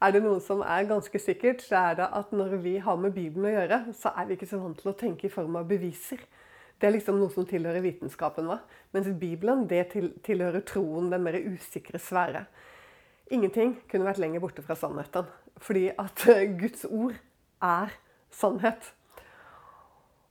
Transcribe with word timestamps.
er 0.00 0.14
det 0.14 0.22
noe 0.24 0.40
som 0.40 0.62
er 0.64 0.88
ganske 0.88 1.20
sikkert, 1.20 1.62
så 1.64 1.76
er 1.90 1.98
det 1.98 2.06
at 2.16 2.30
når 2.32 2.56
vi 2.64 2.78
har 2.80 2.96
med 2.96 3.12
Bibelen 3.12 3.50
å 3.50 3.52
gjøre, 3.52 3.80
så 3.96 4.14
er 4.16 4.28
vi 4.28 4.38
ikke 4.38 4.48
så 4.48 4.60
vant 4.62 4.78
til 4.80 4.92
å 4.92 4.96
tenke 4.96 5.28
i 5.28 5.32
form 5.32 5.58
av 5.60 5.68
beviser. 5.68 6.22
Det 6.80 6.88
er 6.88 6.94
liksom 6.94 7.18
noe 7.20 7.28
som 7.34 7.44
tilhører 7.44 7.84
vitenskapen. 7.84 8.48
Va? 8.48 8.62
Mens 8.96 9.10
Bibelen 9.20 9.66
det 9.68 9.90
tilhører 10.24 10.64
troen, 10.64 11.10
den 11.12 11.26
mer 11.26 11.36
usikre 11.36 12.00
sfære. 12.00 12.46
Ingenting 13.30 13.76
kunne 13.90 14.08
vært 14.08 14.22
lenger 14.22 14.40
borte 14.42 14.64
fra 14.64 14.78
sannheten. 14.78 15.28
Fordi 15.60 15.90
at 15.92 16.24
Guds 16.62 16.86
ord 16.88 17.18
er 17.60 17.92
sannhet. 18.32 18.88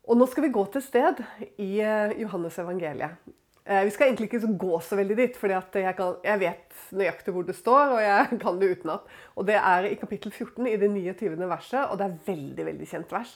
Og 0.09 0.17
nå 0.17 0.25
skal 0.25 0.47
vi 0.47 0.55
gå 0.55 0.63
til 0.73 0.81
sted 0.81 1.21
i 1.61 1.75
eh, 1.85 2.15
Johannes 2.17 2.57
evangeliet. 2.57 3.21
Eh, 3.69 3.83
vi 3.85 3.91
skal 3.93 4.07
egentlig 4.07 4.31
ikke 4.31 4.53
gå 4.57 4.79
så 4.81 4.97
veldig 4.97 5.15
dit, 5.19 5.35
for 5.37 5.51
jeg, 5.53 5.93
jeg, 6.25 6.39
vet 6.41 6.77
nøyaktig 6.97 7.33
hvor 7.35 7.45
det 7.45 7.53
står. 7.53 7.93
Og 7.93 8.01
jeg 8.01 8.29
kan 8.43 8.57
det 8.57 8.71
utenat. 8.79 9.11
Og 9.37 9.45
det 9.45 9.59
er 9.61 9.89
i 9.91 9.97
kapittel 9.99 10.33
14 10.33 10.65
i 10.71 10.77
det 10.81 10.89
29. 10.89 11.35
verset, 11.45 11.83
og 11.85 11.99
det 11.99 12.07
er 12.07 12.19
veldig 12.31 12.65
veldig 12.71 12.89
kjent 12.89 13.13
vers. 13.13 13.35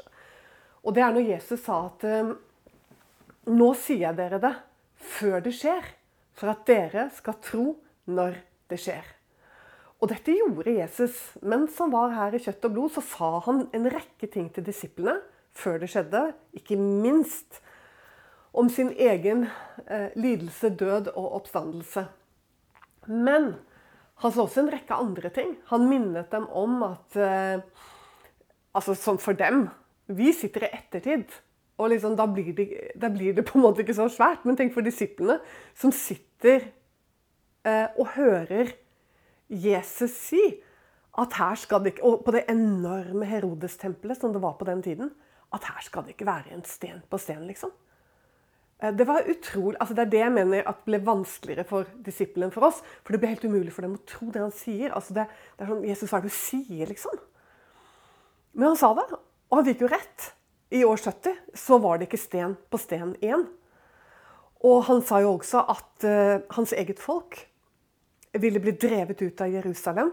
Og 0.84 0.96
det 0.96 1.04
er 1.06 1.14
når 1.14 1.30
Jesus 1.36 1.62
sa 1.64 1.86
at 1.92 2.08
eh, 2.10 2.34
Nå 3.44 3.74
sier 3.76 4.06
jeg 4.06 4.16
dere 4.16 4.38
det 4.40 4.54
før 5.04 5.42
det 5.44 5.52
skjer, 5.58 5.84
for 6.32 6.48
at 6.54 6.62
dere 6.64 7.10
skal 7.12 7.36
tro 7.44 7.66
når 8.08 8.38
det 8.72 8.78
skjer. 8.80 9.04
Og 10.00 10.08
dette 10.08 10.32
gjorde 10.32 10.78
Jesus. 10.78 11.18
Mens 11.44 11.76
han 11.84 11.92
var 11.92 12.16
her 12.16 12.38
i 12.38 12.40
kjøtt 12.40 12.70
og 12.70 12.74
blod, 12.78 12.94
så 12.96 13.04
sa 13.04 13.30
han 13.44 13.66
en 13.76 13.90
rekke 13.92 14.32
ting 14.32 14.48
til 14.56 14.64
disiplene 14.64 15.18
før 15.60 15.84
det 15.84 15.92
skjedde. 15.92 16.24
Ikke 16.56 16.80
minst 16.80 17.60
om 18.54 18.70
sin 18.70 18.92
egen 18.94 19.48
eh, 19.88 20.12
lidelse, 20.16 20.70
død 20.78 21.10
og 21.16 21.40
oppstandelse. 21.40 22.06
Men 23.10 23.56
han 24.22 24.32
sa 24.32 24.44
også 24.46 24.64
en 24.64 24.72
rekke 24.72 24.96
andre 24.96 25.32
ting. 25.34 25.56
Han 25.72 25.88
minnet 25.90 26.30
dem 26.32 26.46
om 26.50 26.84
at 26.94 27.18
eh, 27.20 27.64
Altså 28.74 28.96
som 28.98 29.20
for 29.22 29.38
dem 29.38 29.68
Vi 30.10 30.32
sitter 30.34 30.64
i 30.66 30.70
ettertid. 30.74 31.28
Og 31.78 31.92
liksom, 31.92 32.16
da, 32.18 32.26
blir 32.26 32.54
det, 32.58 32.66
da, 32.98 33.10
blir 33.14 33.34
det, 33.34 33.46
på 33.46 33.60
en 33.60 33.66
måte 33.66 33.84
ikke 33.84 33.96
så 33.98 34.08
svært. 34.10 34.46
Men 34.46 34.58
tenk 34.58 34.74
for 34.74 34.86
disiplene 34.86 35.40
som 35.78 35.94
sitter 35.94 36.68
eh, 37.66 37.88
og 37.98 38.14
hører 38.16 38.74
Jesus 39.50 40.14
si 40.18 40.42
at 41.22 41.36
her 41.38 41.58
skal 41.62 41.84
det 41.84 41.94
ikke 41.94 42.06
Og 42.10 42.24
på 42.26 42.34
det 42.34 42.48
enorme 42.50 43.26
Herodes-tempelet 43.30 44.18
som 44.18 44.34
det 44.34 44.42
var 44.42 44.58
på 44.58 44.66
den 44.70 44.82
tiden. 44.86 45.12
At 45.54 45.66
her 45.70 45.86
skal 45.86 46.06
det 46.06 46.16
ikke 46.16 46.30
være 46.30 46.56
en 46.56 46.66
sten 46.66 47.04
på 47.10 47.20
sten, 47.22 47.46
liksom. 47.46 47.74
Eh, 48.84 48.92
det 48.94 49.08
var 49.08 49.30
utrolig, 49.30 49.78
altså 49.80 49.96
det 49.96 50.06
er 50.06 50.12
det 50.12 50.22
jeg 50.22 50.36
mener 50.36 50.68
at 50.68 50.84
ble 50.86 51.00
vanskeligere 51.06 51.68
for 51.68 51.90
disippelen 52.06 52.52
for 52.52 52.68
oss. 52.68 52.82
For 53.04 53.16
det 53.16 53.22
ble 53.24 53.32
helt 53.32 53.48
umulig 53.48 53.74
for 53.76 53.86
dem 53.86 53.96
å 53.96 54.06
tro 54.10 54.30
det 54.34 54.44
han 54.44 54.56
sier. 54.56 54.92
Altså 54.92 55.16
det, 55.16 55.28
det, 55.56 55.64
er 55.64 55.72
sånn, 55.72 55.86
Jesus, 55.88 56.10
hva 56.12 56.20
er 56.20 56.26
det 56.26 56.34
du 56.34 56.38
sier, 56.38 56.86
liksom? 56.92 57.20
Men 58.54 58.72
han 58.72 58.80
sa 58.80 58.92
det, 58.98 59.08
og 59.14 59.60
han 59.60 59.68
fikk 59.70 59.86
jo 59.86 59.92
rett. 59.94 60.32
I 60.74 60.82
år 60.90 60.98
70 60.98 61.58
så 61.58 61.78
var 61.82 62.00
det 62.00 62.08
ikke 62.08 62.22
sten 62.22 62.56
på 62.70 62.80
sten 62.82 63.14
igjen. 63.22 63.46
Og 64.66 64.86
han 64.88 65.04
sa 65.06 65.20
jo 65.22 65.36
også 65.36 65.62
at 65.70 66.06
uh, 66.08 66.42
hans 66.56 66.72
eget 66.74 67.02
folk 67.04 67.36
ville 68.42 68.62
bli 68.64 68.74
drevet 68.80 69.22
ut 69.22 69.44
av 69.44 69.52
Jerusalem. 69.54 70.10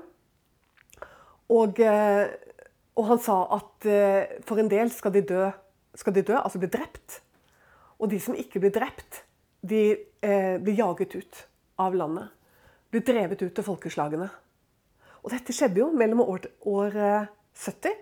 Og, 1.55 1.81
uh, 1.81 2.27
og 2.99 3.09
han 3.13 3.23
sa 3.23 3.39
at 3.57 3.89
uh, 3.89 4.41
for 4.49 4.61
en 4.61 4.69
del 4.73 4.93
skal 4.93 5.15
de 5.15 5.23
dø, 5.31 5.47
skal 5.97 6.17
de 6.17 6.27
dø 6.29 6.37
altså 6.41 6.61
bli 6.61 6.73
drept. 6.73 7.21
Og 8.01 8.09
de 8.09 8.21
som 8.23 8.37
ikke 8.37 8.63
blir 8.63 8.73
drept, 8.75 9.25
de 9.61 9.83
eh, 10.25 10.57
blir 10.61 10.79
jaget 10.79 11.17
ut 11.21 11.41
av 11.81 11.97
landet. 11.97 12.31
Blir 12.91 13.05
drevet 13.07 13.43
ut 13.43 13.53
til 13.55 13.67
folkeslagene. 13.67 14.31
Og 15.21 15.35
dette 15.35 15.53
skjedde 15.53 15.83
jo 15.83 15.91
mellom 15.93 16.23
år, 16.25 16.49
år 16.65 16.97
70 16.97 17.91
eh, 17.91 17.99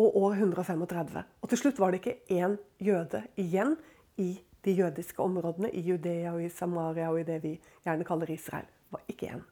og 0.00 0.20
år 0.22 0.38
135. 0.38 1.24
Og 1.42 1.50
til 1.50 1.60
slutt 1.60 1.80
var 1.82 1.90
det 1.90 2.00
ikke 2.00 2.38
én 2.38 2.54
jøde 2.78 3.24
igjen 3.40 3.74
i 4.22 4.32
de 4.64 4.74
jødiske 4.76 5.22
områdene, 5.22 5.70
i 5.72 5.80
Judea 5.80 6.34
og 6.34 6.44
i 6.44 6.52
Samaria 6.52 7.08
og 7.10 7.20
i 7.20 7.26
det 7.26 7.40
vi 7.42 7.54
gjerne 7.84 8.06
kaller 8.06 8.30
Israel. 8.30 8.68
Var 8.92 9.02
ikke 9.08 9.34
én. 9.34 9.42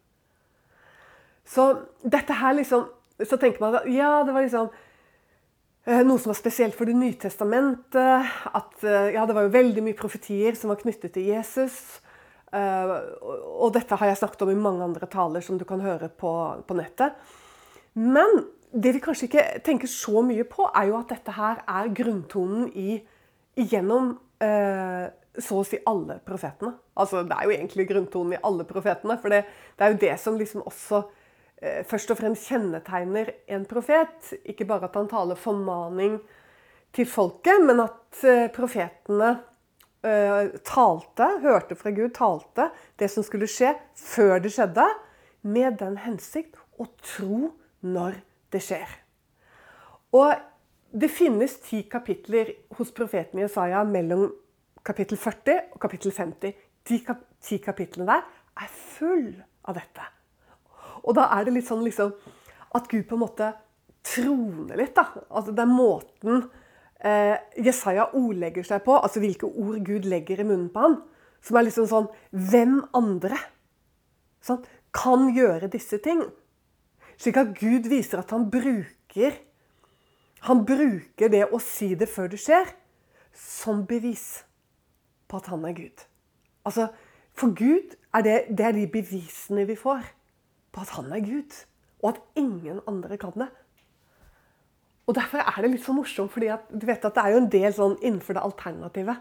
Så 1.49 1.71
dette 2.05 2.37
her 2.37 2.53
liksom 2.53 2.89
Så 3.19 3.35
tenker 3.37 3.59
man 3.59 3.75
at 3.75 3.87
ja, 3.91 4.23
det 4.23 4.31
var 4.31 4.45
liksom 4.45 4.69
noe 5.89 6.21
som 6.21 6.33
var 6.33 6.37
spesielt 6.37 6.77
for 6.77 6.89
Det 6.89 6.97
nye 6.97 7.17
testamentet. 7.17 8.29
At 8.53 8.85
eh, 8.85 9.15
ja, 9.15 9.25
det 9.27 9.37
var 9.37 9.47
jo 9.47 9.55
veldig 9.55 9.85
mye 9.87 9.97
profetier 9.97 10.57
som 10.59 10.73
var 10.73 10.81
knyttet 10.83 11.15
til 11.15 11.31
Jesus. 11.31 11.79
Eh, 12.53 12.95
og 13.59 13.73
dette 13.77 13.97
har 13.97 14.11
jeg 14.11 14.21
snakket 14.21 14.45
om 14.45 14.53
i 14.53 14.59
mange 14.61 14.85
andre 14.85 15.09
taler 15.11 15.45
som 15.45 15.59
du 15.61 15.65
kan 15.69 15.81
høre 15.85 16.11
på, 16.13 16.33
på 16.69 16.77
nettet. 16.77 17.17
Men 17.97 18.43
det 18.73 18.95
vi 18.99 19.03
kanskje 19.05 19.31
ikke 19.31 19.47
tenker 19.65 19.89
så 19.89 20.21
mye 20.25 20.45
på, 20.49 20.69
er 20.77 20.91
jo 20.91 20.99
at 21.01 21.15
dette 21.15 21.33
her 21.39 21.63
er 21.65 21.95
grunntonen 21.97 22.69
i, 22.77 22.99
gjennom 23.59 24.13
eh, 24.45 25.07
så 25.39 25.63
å 25.63 25.67
si 25.67 25.81
alle 25.89 26.19
profetene. 26.27 26.75
Altså, 26.99 27.23
det 27.25 27.37
er 27.37 27.49
jo 27.49 27.55
egentlig 27.55 27.89
grunntonen 27.89 28.37
i 28.37 28.43
alle 28.45 28.67
profetene. 28.69 29.17
For 29.23 29.33
det, 29.33 29.47
det 29.79 29.87
er 29.87 29.95
jo 29.95 30.03
det 30.05 30.19
som 30.21 30.37
liksom 30.37 30.67
også 30.69 31.07
Eh, 31.09 31.18
først 31.59 32.13
og 32.13 32.21
fremst 32.21 32.51
kjennetegner 32.51 33.33
en 33.51 33.65
profet. 33.67 34.35
Ikke 34.47 34.67
bare 34.69 34.87
at 34.87 34.99
han 34.99 35.11
taler 35.11 35.39
formaning 35.39 36.19
til 36.95 37.09
folket, 37.09 37.63
men 37.67 37.83
at 37.85 38.23
eh, 38.25 38.47
profetene 38.55 39.33
uh, 40.07 40.55
talte, 40.67 41.29
hørte 41.43 41.77
fra 41.79 41.93
Gud, 41.95 42.13
talte 42.17 42.71
det 43.01 43.11
som 43.13 43.27
skulle 43.27 43.49
skje, 43.51 43.75
før 43.99 44.39
det 44.43 44.55
skjedde, 44.55 44.87
med 45.49 45.79
den 45.83 45.99
hensikt 46.03 46.59
å 46.79 46.89
tro 47.03 47.53
når 47.85 48.19
det 48.53 48.63
skjer. 48.65 48.97
Og 50.17 50.33
det 50.89 51.11
finnes 51.13 51.59
ti 51.67 51.83
kapitler 51.91 52.55
hos 52.79 52.91
profeten 52.97 53.43
Jesaja 53.43 53.85
mellom 53.87 54.31
kapittel 54.87 55.21
40 55.21 55.75
og 55.75 55.83
kapittel 55.83 56.15
50. 56.17 56.55
De 56.89 57.01
ti 57.45 57.59
kapitlene 57.61 58.09
der 58.09 58.25
er 58.65 58.71
full 58.97 59.35
av 59.69 59.77
dette. 59.77 60.15
Og 61.05 61.15
da 61.19 61.29
er 61.37 61.47
det 61.47 61.57
litt 61.57 61.69
sånn 61.69 61.85
liksom, 61.87 62.15
at 62.77 62.89
Gud 62.91 63.07
på 63.09 63.17
en 63.17 63.25
måte 63.25 63.53
troner 64.07 64.79
litt. 64.79 64.95
da. 64.97 65.07
Altså 65.29 65.53
Det 65.53 65.65
er 65.65 65.71
måten 65.71 66.43
eh, 67.05 67.37
Jesaja 67.65 68.11
ordlegger 68.17 68.67
seg 68.67 68.85
på, 68.87 68.97
altså 68.97 69.23
hvilke 69.23 69.49
ord 69.49 69.81
Gud 69.87 70.09
legger 70.09 70.41
i 70.41 70.49
munnen 70.49 70.71
på 70.73 70.85
ham, 70.87 70.99
som 71.45 71.59
er 71.59 71.69
liksom 71.69 71.89
sånn 71.91 72.09
Hvem 72.33 72.81
andre 72.97 73.39
sånn, 74.45 74.65
kan 74.95 75.29
gjøre 75.35 75.71
disse 75.73 76.01
ting? 76.03 76.25
Slik 77.19 77.39
at 77.41 77.55
Gud 77.59 77.89
viser 77.91 78.23
at 78.23 78.33
han 78.35 78.47
bruker 78.51 79.37
Han 80.47 80.63
bruker 80.67 81.31
det 81.33 81.49
å 81.51 81.59
si 81.63 81.95
det 81.99 82.07
før 82.11 82.29
det 82.31 82.39
skjer, 82.39 82.69
som 83.35 83.83
bevis 83.87 84.45
på 85.29 85.41
at 85.41 85.49
han 85.51 85.65
er 85.67 85.75
Gud. 85.75 86.05
Altså, 86.63 86.89
For 87.35 87.51
Gud 87.55 87.97
er 88.15 88.23
det, 88.23 88.37
det 88.55 88.65
er 88.67 88.73
de 88.77 88.87
bevisene 88.91 89.67
vi 89.67 89.75
får 89.79 90.07
på 90.73 90.83
at 90.85 90.93
han 90.97 91.11
er 91.15 91.25
Gud, 91.25 91.57
og 92.03 92.13
at 92.13 92.23
ingen 92.39 92.83
andre 92.91 93.19
kan 93.21 93.35
det. 93.37 93.49
Og 95.09 95.17
Derfor 95.17 95.41
er 95.41 95.65
det 95.65 95.73
litt 95.73 95.85
så 95.87 95.95
morsomt, 95.97 96.33
fordi 96.35 96.51
du 96.69 96.85
vet 96.87 97.05
at 97.05 97.17
det 97.17 97.25
er 97.25 97.33
jo 97.33 97.41
en 97.41 97.53
del 97.53 97.71
sånn 97.73 97.97
innenfor 98.03 98.37
det 98.37 98.45
alternative. 98.45 99.15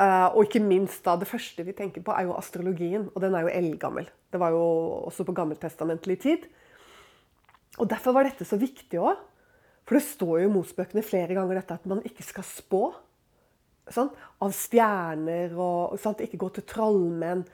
Uh, 0.00 0.32
og 0.32 0.46
ikke 0.46 0.62
minst 0.64 1.04
da, 1.04 1.14
det 1.20 1.28
første 1.30 1.62
vi 1.62 1.74
tenker 1.76 2.02
på, 2.02 2.14
er 2.16 2.26
jo 2.26 2.34
astrologien. 2.34 3.04
Og 3.14 3.22
den 3.22 3.36
er 3.36 3.44
jo 3.46 3.52
eldgammel. 3.52 4.08
Det 4.32 4.40
var 4.40 4.54
jo 4.54 4.62
også 5.06 5.26
på 5.28 5.34
gammeltestamentlig 5.36 6.16
tid. 6.24 6.48
Og 7.78 7.86
Derfor 7.90 8.16
var 8.16 8.26
dette 8.26 8.46
så 8.48 8.58
viktig 8.58 8.98
òg. 8.98 9.20
For 9.86 9.98
det 9.98 10.06
står 10.06 10.34
jo 10.40 10.48
i 10.48 10.52
Mosbøkene 10.52 11.04
flere 11.06 11.36
ganger 11.36 11.60
dette 11.60 11.78
at 11.78 11.86
man 11.90 12.02
ikke 12.06 12.26
skal 12.26 12.46
spå. 12.46 12.82
Sånn, 13.90 14.10
av 14.42 14.52
stjerner 14.54 15.54
og 15.58 15.96
sånn, 16.02 16.18
ikke 16.22 16.38
gå 16.40 16.50
til 16.56 16.66
trollmenn. 16.70 17.46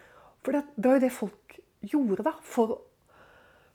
For 0.45 0.57
det, 0.57 0.67
det 0.77 0.89
var 0.89 0.99
jo 0.99 1.05
det 1.05 1.13
folk 1.17 1.59
gjorde 1.81 2.27
da, 2.27 2.35
for 2.43 2.79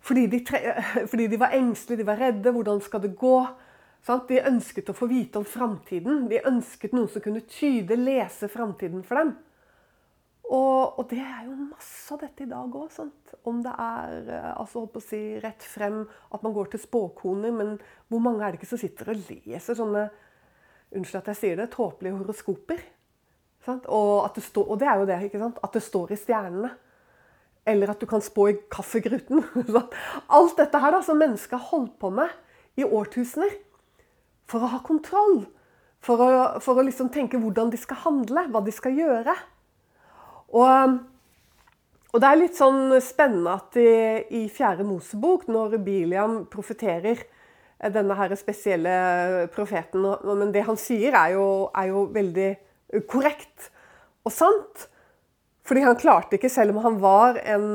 fordi 0.02 0.26
de, 0.28 0.40
fordi 1.12 1.28
de, 1.30 1.38
var 1.38 1.54
engstelige, 1.54 2.02
de 2.02 2.08
var 2.08 2.18
redde. 2.18 2.52
Hvordan 2.52 2.82
skal 2.82 3.04
det 3.04 3.14
gå? 3.18 3.36
Sant? 4.02 4.28
De 4.32 4.42
ønsket 4.42 4.90
å 4.90 4.98
få 4.98 5.06
vite 5.12 5.38
om 5.38 5.46
framtiden. 5.46 6.26
De 6.32 6.42
ønsket 6.50 6.96
noen 6.98 7.10
som 7.12 7.22
kunne 7.22 7.44
tyde, 7.46 8.00
lese 8.00 8.50
framtiden 8.50 9.04
for 9.06 9.22
dem. 9.22 9.36
Og, 10.52 10.98
og, 11.00 11.06
det 11.08 11.22
er 11.22 11.46
jo 11.46 11.54
masse 11.70 12.12
av 12.12 12.20
dette 12.26 12.44
i 12.44 12.50
dag 12.50 12.74
òg. 12.76 12.98
Om 13.48 13.62
det 13.64 13.72
er 13.72 14.32
altså, 14.52 14.82
holdt 14.82 14.96
på 14.98 15.04
å 15.04 15.06
si, 15.06 15.22
rett 15.40 15.64
frem 15.64 16.02
at 16.04 16.42
man 16.44 16.56
går 16.56 16.74
til 16.74 16.82
spåkoner, 16.84 17.54
men 17.56 17.78
hvor 18.12 18.24
mange 18.26 18.44
er 18.44 18.52
det 18.52 18.60
ikke 18.60 18.74
som 18.74 18.82
sitter 18.82 19.14
og 19.14 19.22
leser 19.30 19.78
sånne 19.78 20.10
unnskyld 20.92 21.22
at 21.22 21.32
jeg 21.32 21.40
sier 21.40 21.62
det, 21.62 21.70
tåpelige 21.72 22.18
horoskoper? 22.18 22.84
Og, 23.70 24.28
det 24.36 24.44
stå, 24.44 24.66
og, 24.66 24.76
det 24.82 24.90
er 24.90 25.00
jo 25.00 25.08
det, 25.08 25.20
ikke 25.30 25.40
sant? 25.40 25.62
at 25.64 25.78
det 25.78 25.84
står 25.86 26.12
i 26.12 26.20
stjernene. 26.20 26.74
Eller 27.66 27.92
at 27.94 28.02
du 28.02 28.08
kan 28.10 28.24
spå 28.24 28.48
i 28.50 28.60
kaffegruten. 28.74 29.44
Alt 30.38 30.58
dette 30.58 30.82
her 30.82 30.96
da, 30.96 31.02
som 31.06 31.20
mennesker 31.22 31.60
har 31.60 31.70
holdt 31.74 31.98
på 32.02 32.10
med 32.14 32.32
i 32.80 32.86
årtusener 32.88 33.54
for 34.50 34.64
å 34.64 34.72
ha 34.74 34.82
kontroll. 34.86 35.44
For 36.02 36.22
å, 36.22 36.30
for 36.64 36.80
å 36.80 36.86
liksom 36.86 37.12
tenke 37.14 37.40
hvordan 37.40 37.70
de 37.72 37.78
skal 37.78 38.02
handle, 38.08 38.48
hva 38.50 38.64
de 38.66 38.74
skal 38.74 38.96
gjøre. 38.98 39.36
Og, 40.58 40.96
og 42.12 42.24
det 42.24 42.32
er 42.32 42.40
litt 42.40 42.58
sånn 42.58 42.96
spennende 43.04 43.54
at 43.60 43.78
i, 43.80 43.92
i 44.42 44.48
fjerde 44.52 44.88
Mosebok, 44.88 45.46
når 45.52 45.78
Biliam 45.86 46.42
profeterer 46.52 47.22
eh, 47.22 47.92
denne 47.94 48.18
her 48.18 48.34
spesielle 48.40 49.46
profeten 49.54 50.10
Men 50.26 50.52
det 50.56 50.66
han 50.68 50.80
sier, 50.80 51.14
er 51.14 51.38
jo, 51.38 51.46
er 51.78 51.94
jo 51.94 52.08
veldig 52.18 52.50
korrekt 53.12 53.70
og 54.26 54.34
sant. 54.34 54.90
Fordi 55.68 55.84
han 55.86 56.00
klarte 56.00 56.38
ikke, 56.38 56.50
selv 56.50 56.76
om 56.76 56.82
han 56.86 56.98
var 57.02 57.38
en, 57.44 57.68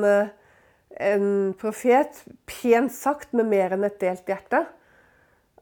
en 0.98 1.28
profet, 1.60 2.24
pent 2.48 2.92
sagt 2.92 3.36
med 3.36 3.48
mer 3.50 3.76
enn 3.76 3.86
et 3.86 4.00
delt 4.00 4.26
hjerte 4.26 4.64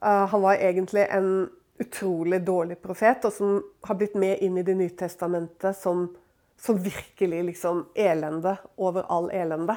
uh, 0.00 0.24
Han 0.32 0.42
var 0.46 0.56
egentlig 0.56 1.04
en 1.12 1.30
utrolig 1.82 2.40
dårlig 2.46 2.78
profet, 2.80 3.26
og 3.26 3.34
som 3.34 3.58
har 3.84 3.98
blitt 4.00 4.14
med 4.16 4.40
inn 4.46 4.56
i 4.56 4.64
Det 4.66 4.76
nye 4.78 4.94
testamentet 4.96 5.76
som 5.76 6.06
som 6.60 6.78
virkelig 6.78 7.44
liksom 7.44 7.86
elende 7.94 8.56
over 8.76 9.04
all 9.08 9.30
elende. 9.30 9.76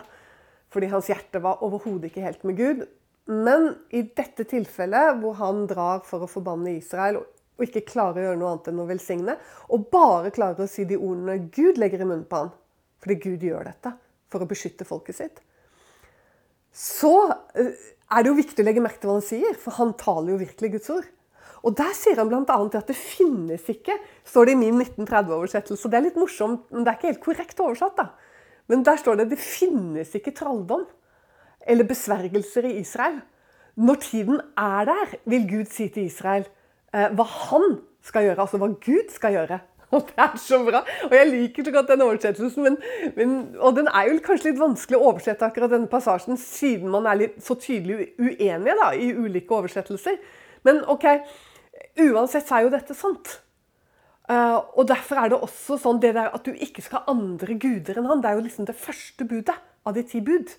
Fordi 0.70 0.88
hans 0.92 1.10
hjerte 1.10 1.42
var 1.44 1.64
overhodet 1.66 2.12
ikke 2.12 2.26
helt 2.26 2.44
med 2.48 2.58
Gud. 2.58 2.86
Men 3.28 3.74
i 3.90 4.04
dette 4.16 4.46
tilfellet, 4.48 5.18
hvor 5.22 5.36
han 5.42 5.66
drar 5.68 6.04
for 6.08 6.24
å 6.24 6.32
forbanne 6.32 6.78
Israel 6.78 7.22
og 7.22 7.32
ikke 7.66 7.86
klarer 7.88 8.22
å 8.22 8.26
gjøre 8.28 8.40
noe 8.42 8.54
annet 8.54 8.70
enn 8.72 8.82
å 8.84 8.88
velsigne, 8.90 9.38
og 9.74 9.90
bare 9.94 10.34
klarer 10.36 10.66
å 10.66 10.70
si 10.70 10.86
de 10.86 11.00
ordene 11.00 11.40
Gud 11.54 11.80
legger 11.82 12.04
i 12.04 12.08
munnen 12.08 12.28
på 12.30 12.44
han, 12.44 12.54
fordi 13.02 13.20
Gud 13.24 13.46
gjør 13.48 13.70
dette 13.72 13.94
for 14.32 14.44
å 14.44 14.50
beskytte 14.50 14.88
folket 14.88 15.18
sitt, 15.18 15.42
så 16.78 17.14
eh, 17.58 17.74
er 18.14 18.24
det 18.24 18.30
jo 18.30 18.38
viktig 18.38 18.64
å 18.64 18.68
legge 18.68 18.84
merke 18.84 19.02
til 19.02 19.10
hva 19.10 19.18
han 19.18 19.26
sier, 19.26 19.56
for 19.60 19.78
han 19.80 19.96
taler 19.98 20.36
jo 20.36 20.42
virkelig 20.44 20.74
Guds 20.76 20.92
ord. 20.94 21.08
Og 21.66 21.74
Der 21.76 21.94
sier 21.98 22.20
han 22.22 22.30
bl.a. 22.30 22.44
at 22.46 22.92
det 22.92 22.96
finnes 22.96 23.66
ikke, 23.72 23.96
står 24.28 24.48
det 24.48 24.54
i 24.54 24.60
min 24.60 24.78
1930-oversettelse. 24.78 25.90
Det 25.90 25.98
er 25.98 26.06
litt 26.06 26.20
morsomt, 26.20 26.68
men 26.72 26.86
det 26.86 26.92
er 26.92 27.00
ikke 27.00 27.10
helt 27.10 27.24
korrekt 27.26 27.64
oversatt. 27.64 27.98
da. 27.98 28.12
Men 28.70 28.84
der 28.86 29.00
står 29.02 29.20
det 29.20 29.32
det 29.34 29.42
finnes 29.42 30.14
ikke 30.16 30.36
tralldom 30.38 30.86
eller 31.68 31.88
besvergelser 31.88 32.70
i 32.70 32.78
Israel. 32.84 33.20
Når 33.78 34.00
tiden 34.06 34.40
er 34.58 34.88
der, 34.88 35.18
vil 35.26 35.50
Gud 35.50 35.74
si 35.74 35.90
til 35.94 36.08
Israel 36.08 36.48
hva 36.92 37.26
han 37.28 37.80
skal 38.06 38.28
gjøre. 38.28 38.44
Altså 38.44 38.60
hva 38.62 38.70
Gud 38.84 39.12
skal 39.14 39.36
gjøre. 39.36 39.60
Og 39.96 40.04
det 40.10 40.20
er 40.20 40.36
så 40.42 40.60
bra! 40.68 40.82
Og 41.08 41.14
jeg 41.16 41.30
liker 41.32 41.68
så 41.68 41.72
godt 41.72 41.92
den 41.94 42.04
oversettelsen. 42.04 42.64
Men, 42.64 42.78
men, 43.16 43.36
og 43.64 43.76
den 43.78 43.88
er 43.88 44.10
jo 44.10 44.20
kanskje 44.26 44.52
litt 44.52 44.60
vanskelig 44.60 45.00
å 45.00 45.12
oversette 45.14 45.48
akkurat 45.48 45.72
denne 45.72 45.88
passasjen, 45.92 46.40
siden 46.42 46.92
man 46.92 47.08
er 47.08 47.22
litt 47.22 47.38
så 47.44 47.56
tydelig 47.60 48.12
uenige 48.20 48.76
da, 48.82 48.92
i 48.94 49.14
ulike 49.16 49.56
oversettelser. 49.56 50.20
Men 50.68 50.84
OK, 50.92 51.08
uansett 52.04 52.50
så 52.50 52.58
er 52.58 52.68
jo 52.68 52.74
dette 52.76 52.98
sant. 52.98 53.38
Uh, 54.28 54.60
og 54.76 54.90
Derfor 54.90 55.22
er 55.22 55.32
det 55.32 55.40
også 55.40 55.78
sånn 55.80 56.02
det 56.04 56.12
der 56.18 56.34
at 56.36 56.44
du 56.44 56.52
ikke 56.52 56.84
skal 56.84 57.00
ha 57.00 57.14
andre 57.16 57.56
guder 57.56 58.02
enn 58.02 58.10
han. 58.12 58.20
Det 58.24 58.32
er 58.32 58.40
jo 58.40 58.48
liksom 58.50 58.68
det 58.68 58.76
første 58.76 59.28
budet 59.30 59.56
av 59.88 59.96
de 59.96 60.04
ti 60.04 60.20
bud. 60.20 60.52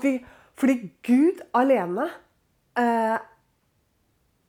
Vi, 0.00 0.16
fordi 0.56 0.78
Gud 1.04 1.44
alene, 1.54 2.08
uh, 2.80 3.18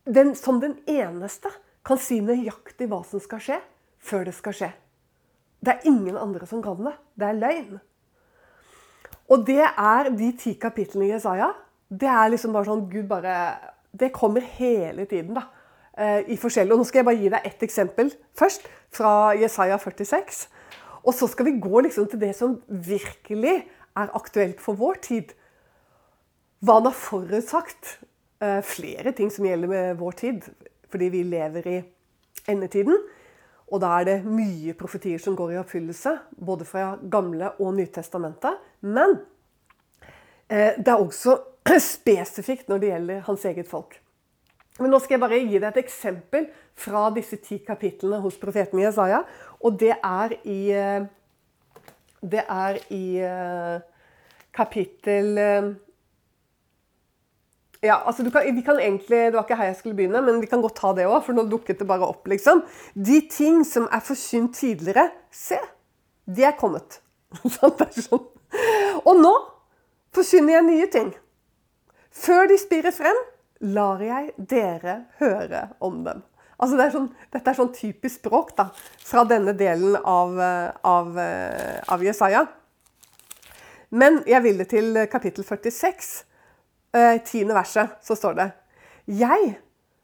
den, 0.08 0.36
som 0.36 0.62
den 0.62 0.78
eneste, 0.88 1.52
kan 1.88 2.00
si 2.02 2.20
nøyaktig 2.24 2.90
hva 2.92 3.02
som 3.08 3.22
skal 3.24 3.44
skje, 3.44 3.60
før 4.04 4.28
det 4.28 4.36
skal 4.36 4.56
skje. 4.56 4.72
Det 5.64 5.74
er 5.74 5.88
ingen 5.90 6.18
andre 6.20 6.48
som 6.48 6.62
kan 6.64 6.80
det. 6.86 6.94
Det 7.18 7.28
er 7.28 7.40
løgn. 7.40 7.80
Og 9.28 9.46
det 9.48 9.64
er 9.64 10.12
de 10.16 10.32
ti 10.40 10.54
kapitlene 10.60 11.08
i 11.08 11.14
Jesaja. 11.14 11.50
Det 11.88 12.08
er 12.08 12.32
liksom 12.32 12.54
bare 12.56 12.68
sånn 12.68 12.86
Gud 12.92 13.08
bare 13.08 13.34
Det 13.98 14.12
kommer 14.14 14.44
hele 14.60 15.06
tiden, 15.08 15.34
da. 15.34 15.48
Eh, 15.98 16.30
i 16.30 16.38
forskjellige. 16.38 16.76
Og 16.76 16.84
nå 16.84 16.86
skal 16.86 17.02
jeg 17.02 17.08
bare 17.08 17.18
gi 17.18 17.32
deg 17.34 17.46
ett 17.48 17.64
eksempel 17.66 18.12
først, 18.38 18.68
fra 18.94 19.34
Jesaja 19.34 19.80
46. 19.82 20.44
Og 21.08 21.16
så 21.16 21.28
skal 21.32 21.48
vi 21.48 21.60
gå 21.60 21.82
liksom 21.82 22.06
til 22.12 22.22
det 22.22 22.36
som 22.38 22.60
virkelig 22.68 23.64
er 23.98 24.14
aktuelt 24.14 24.62
for 24.62 24.78
vår 24.78 25.00
tid. 25.02 25.34
Hva 26.62 26.78
han 26.78 26.90
har 26.92 26.98
forutsagt. 26.98 27.98
Eh, 28.40 28.62
flere 28.62 29.12
ting 29.12 29.32
som 29.32 29.46
gjelder 29.46 29.68
med 29.68 29.96
vår 29.98 30.12
tid, 30.12 30.44
fordi 30.92 31.10
vi 31.10 31.24
lever 31.26 31.68
i 31.68 31.78
endetiden. 32.48 33.00
Og 33.68 33.82
da 33.82 33.96
er 33.98 34.06
det 34.06 34.18
mye 34.30 34.76
profetier 34.78 35.20
som 35.20 35.36
går 35.36 35.56
i 35.56 35.58
oppfyllelse, 35.60 36.14
både 36.38 36.68
fra 36.70 36.92
Gamle 37.02 37.50
og 37.58 37.74
Nytestamentet. 37.80 38.60
Men 38.86 39.18
eh, 40.50 40.78
det 40.78 40.94
er 40.94 41.02
også 41.02 41.40
spesifikt 41.82 42.70
når 42.70 42.84
det 42.84 42.92
gjelder 42.92 43.26
hans 43.26 43.48
eget 43.50 43.72
folk. 43.72 43.98
Men 44.78 44.94
nå 44.94 45.02
skal 45.02 45.18
jeg 45.18 45.24
bare 45.26 45.42
gi 45.42 45.58
deg 45.58 45.72
et 45.72 45.82
eksempel 45.82 46.46
fra 46.78 47.08
disse 47.16 47.42
ti 47.42 47.58
kapitlene 47.66 48.22
hos 48.22 48.38
profeten 48.38 48.84
Jesaja. 48.84 49.24
Og 49.66 49.82
det 49.82 49.96
er 49.98 50.38
i 50.46 50.62
eh, 50.78 51.10
Det 52.22 52.42
er 52.50 52.78
i 52.90 53.22
kapittel 54.52 55.38
ja, 57.82 58.00
altså 58.06 58.26
kan, 58.32 58.56
vi 58.56 58.62
kan 58.66 58.80
egentlig, 58.80 59.18
Det 59.32 59.34
var 59.34 59.46
ikke 59.46 59.58
her 59.60 59.70
jeg 59.70 59.76
skulle 59.76 59.96
begynne, 59.98 60.22
men 60.26 60.42
vi 60.42 60.50
kan 60.50 60.62
godt 60.62 60.80
ta 60.80 60.94
det 60.98 61.06
òg, 61.06 61.20
for 61.26 61.38
nå 61.38 61.46
dukket 61.50 61.80
det 61.80 61.88
bare 61.88 62.08
opp. 62.08 62.28
liksom. 62.28 62.64
De 62.94 63.22
ting 63.32 63.64
som 63.66 63.88
er 63.92 64.02
forsynt 64.02 64.56
tidligere, 64.56 65.10
se, 65.32 65.60
de 66.26 66.44
er 66.44 66.58
kommet. 66.58 67.02
Sånn. 68.08 68.26
Og 69.04 69.20
nå 69.20 69.34
forsyner 70.16 70.58
jeg 70.58 70.68
nye 70.68 70.88
ting. 70.92 71.12
Før 72.18 72.48
de 72.50 72.58
spirer 72.58 72.96
frem, 72.96 73.18
lar 73.62 74.02
jeg 74.02 74.32
dere 74.38 75.04
høre 75.20 75.68
om 75.84 76.04
dem. 76.06 76.24
Altså 76.58 76.78
det 76.78 76.88
er 76.88 76.94
sånn, 76.94 77.10
dette 77.34 77.52
er 77.52 77.58
sånn 77.58 77.74
typisk 77.76 78.24
språk 78.24 78.56
da, 78.58 78.72
fra 79.06 79.22
denne 79.30 79.54
delen 79.58 79.94
av, 80.02 80.40
av, 80.82 81.20
av 81.94 82.06
Jesaja. 82.06 82.48
Men 83.94 84.24
jeg 84.28 84.42
vil 84.44 84.64
det 84.64 84.70
til 84.72 84.98
kapittel 85.12 85.46
46, 85.46 86.10
eh, 86.24 86.37
tiende 87.28 87.54
verset, 87.54 87.98
så 88.02 88.16
står 88.16 88.38
det 88.38 88.46
Jeg 89.20 89.58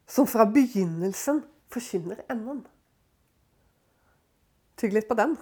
som 0.09 0.27
fra 0.29 0.45
begynnelsen 0.45 1.39
forkynner 1.73 2.19
enden. 2.29 2.65
Tygg 4.77 4.97
litt 4.97 5.07
på 5.09 5.17
den. 5.17 5.37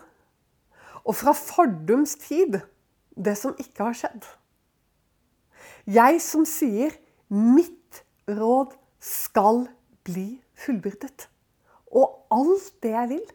Og 1.01 1.17
fra 1.17 1.33
fordums 1.35 2.15
tid 2.21 2.59
det 3.17 3.35
som 3.39 3.57
ikke 3.59 3.87
har 3.89 3.97
skjedd. 3.97 4.27
Jeg 5.89 6.21
som 6.23 6.45
sier 6.47 6.93
mitt 7.31 8.03
råd 8.29 8.75
skal 9.01 9.65
bli 10.05 10.41
fullbyrdet. 10.61 11.27
Og 11.91 12.27
alt 12.31 12.69
det 12.83 12.93
jeg 12.93 13.11
vil, 13.15 13.25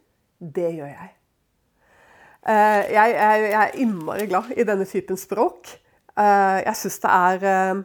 det 0.40 0.70
gjør 0.78 0.92
jeg. 0.92 1.10
Eh, 2.46 2.82
jeg, 2.94 3.16
er 3.58 3.74
innmari 3.82 4.28
glad 4.30 4.52
i 4.54 4.64
denne 4.66 4.86
typen 4.86 5.18
språk. 5.18 5.74
Eh, 6.16 6.58
jeg 6.62 6.78
syns 6.78 7.00
det 7.02 7.12
er 7.12 7.46
eh, 7.50 7.82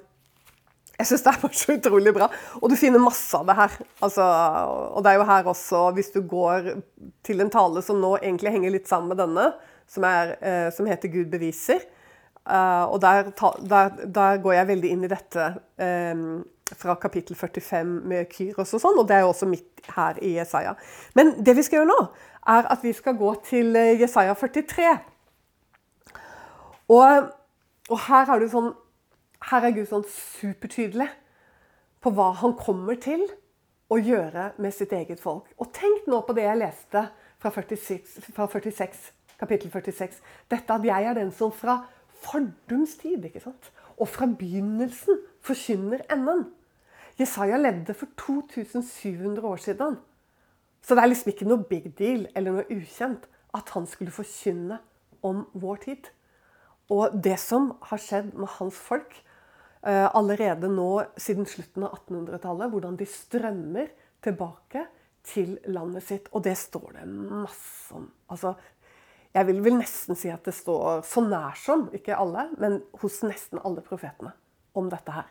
jeg 1.02 1.10
synes 1.10 1.26
det 1.26 1.32
er 1.32 1.42
bare 1.42 1.58
så 1.58 1.76
utrolig 1.78 2.14
bra. 2.16 2.30
Og 2.62 2.70
du 2.72 2.78
finner 2.80 3.02
masse 3.02 3.38
av 3.38 3.48
det 3.50 3.58
her. 3.58 3.78
Altså, 4.06 4.28
og 4.94 5.04
det 5.04 5.12
er 5.12 5.20
jo 5.20 5.28
her 5.32 5.50
også, 5.52 5.82
hvis 5.98 6.14
du 6.14 6.22
går 6.30 6.72
til 7.26 7.42
en 7.42 7.52
tale 7.54 7.84
som 7.86 8.00
nå 8.02 8.16
egentlig 8.22 8.54
henger 8.54 8.76
litt 8.78 8.92
sammen 8.92 9.12
med 9.12 9.22
denne, 9.24 9.50
som, 9.90 10.06
er, 10.08 10.38
som 10.72 10.88
heter 10.88 11.12
'Gud 11.12 11.34
beviser'. 11.34 11.84
og 12.92 13.02
der, 13.02 13.32
der, 13.70 13.90
der, 14.06 14.38
går 14.42 14.54
jeg 14.54 14.68
veldig 14.68 14.90
inn 14.90 15.04
i 15.04 15.12
dette 15.12 15.52
fra 16.78 16.96
kapittel 16.96 17.36
45 17.36 17.86
med 18.08 18.30
Kyros 18.32 18.74
og 18.76 18.82
sånn, 18.84 19.00
og 19.00 19.08
det 19.08 19.18
er 19.18 19.26
jo 19.26 19.32
også 19.34 19.50
midt 19.50 19.92
her 19.96 20.20
i 20.24 20.36
Jesaja. 20.38 20.76
Men 21.18 21.34
det 21.44 21.56
vi 21.58 21.66
skal 21.66 21.82
gjøre 21.82 21.92
nå, 21.92 22.00
er 22.56 22.70
at 22.74 22.84
vi 22.84 22.94
skal 22.96 23.18
gå 23.20 23.34
til 23.48 23.76
eh, 23.78 24.00
Jesaja 24.02 24.34
43. 24.38 24.94
Og, 26.92 27.28
og 27.90 28.00
her, 28.08 28.32
du 28.40 28.48
sånn, 28.52 28.72
her 29.50 29.66
er 29.66 29.74
Gud 29.76 29.88
sånn 29.90 30.06
supertydelig 30.08 31.10
på 32.02 32.14
hva 32.18 32.32
han 32.42 32.54
kommer 32.58 33.00
til 33.02 33.24
å 33.92 33.98
gjøre 34.00 34.52
med 34.62 34.74
sitt 34.76 34.94
eget 34.96 35.22
folk. 35.22 35.50
Og 35.60 35.72
tenk 35.76 36.08
nå 36.10 36.22
på 36.26 36.36
det 36.38 36.46
jeg 36.46 36.62
leste 36.62 37.08
fra, 37.42 37.52
46, 37.52 38.22
fra 38.36 38.48
46, 38.48 39.02
kapittel 39.42 39.74
46. 39.74 40.22
Dette 40.52 40.78
at 40.78 40.86
jeg 40.86 41.10
er 41.10 41.18
den 41.18 41.34
som 41.36 41.54
fra 41.54 41.82
fordums 42.22 42.96
tid 43.02 43.26
ikke 43.26 43.44
sant? 43.44 43.72
og 44.02 44.10
fra 44.10 44.26
begynnelsen 44.26 45.20
forkynner 45.46 46.02
enden. 46.10 46.48
Jesaja 47.20 47.60
levde 47.60 47.94
for 47.94 48.10
2700 48.18 49.46
år 49.46 49.60
siden. 49.62 50.00
Så 50.82 50.96
det 50.96 51.04
er 51.04 51.12
liksom 51.12 51.30
ikke 51.30 51.46
noe 51.46 51.68
big 51.70 51.92
deal 52.00 52.26
eller 52.34 52.56
noe 52.56 52.66
ukjent 52.74 53.28
at 53.54 53.70
han 53.76 53.86
skulle 53.86 54.14
forkynne 54.16 54.80
om 55.22 55.44
vår 55.54 55.84
tid. 55.86 56.10
Og 56.90 57.14
det 57.24 57.38
som 57.40 57.76
har 57.92 58.02
skjedd 58.02 58.34
med 58.34 58.50
hans 58.58 58.80
folk 58.80 59.14
allerede 59.82 60.70
nå 60.70 60.90
siden 61.18 61.48
slutten 61.50 61.88
av 61.88 61.96
1800-tallet, 61.98 62.70
hvordan 62.70 62.98
de 63.00 63.08
strømmer 63.10 63.88
tilbake 64.22 64.84
til 65.26 65.56
landet 65.74 66.06
sitt. 66.06 66.30
Og 66.36 66.44
det 66.46 66.54
står 66.60 67.00
det 67.00 67.08
masse 67.10 67.96
om. 67.98 68.06
Altså, 68.34 68.54
jeg 69.32 69.48
vil 69.48 69.62
vel 69.64 69.78
nesten 69.80 70.18
si 70.20 70.32
at 70.32 70.46
det 70.48 70.54
står 70.56 71.06
så 71.08 71.24
nær 71.26 71.58
som, 71.60 71.88
ikke 71.96 72.18
alle, 72.20 72.50
men 72.62 72.82
hos 73.02 73.22
nesten 73.26 73.62
alle 73.64 73.84
profetene 73.86 74.34
om 74.78 74.90
dette 74.92 75.16
her. 75.16 75.30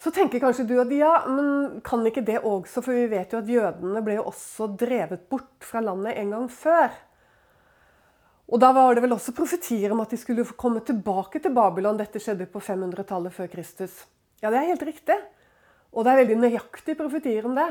Så 0.00 0.08
tenker 0.16 0.40
kanskje 0.40 0.64
du 0.64 0.78
at 0.80 0.92
ja, 0.96 1.12
men 1.28 1.80
kan 1.84 2.06
ikke 2.08 2.24
det 2.24 2.38
også? 2.40 2.80
For 2.80 2.96
vi 2.96 3.04
vet 3.12 3.34
jo 3.34 3.42
at 3.42 3.50
jødene 3.52 4.00
ble 4.04 4.16
jo 4.16 4.30
også 4.30 4.70
drevet 4.80 5.26
bort 5.28 5.66
fra 5.66 5.82
landet 5.84 6.16
en 6.16 6.32
gang 6.32 6.46
før. 6.48 6.94
Og 8.50 8.58
da 8.58 8.72
var 8.74 8.96
det 8.96 9.04
vel 9.04 9.14
også 9.14 9.34
profetier 9.34 9.92
om 9.94 10.00
at 10.02 10.10
de 10.10 10.18
skulle 10.18 10.44
komme 10.58 10.82
tilbake 10.82 11.38
til 11.42 11.54
Babylon. 11.54 11.98
Dette 12.00 12.18
skjedde 12.22 12.48
på 12.50 12.62
500-tallet 12.62 13.34
før 13.34 13.50
Kristus. 13.52 13.94
Ja, 14.42 14.50
det 14.50 14.58
er 14.58 14.72
helt 14.72 14.82
riktig. 14.88 15.16
Og 15.94 16.04
det 16.06 16.12
er 16.12 16.20
veldig 16.24 16.38
nøyaktige 16.40 16.98
profetier 16.98 17.46
om 17.46 17.54
det. 17.58 17.68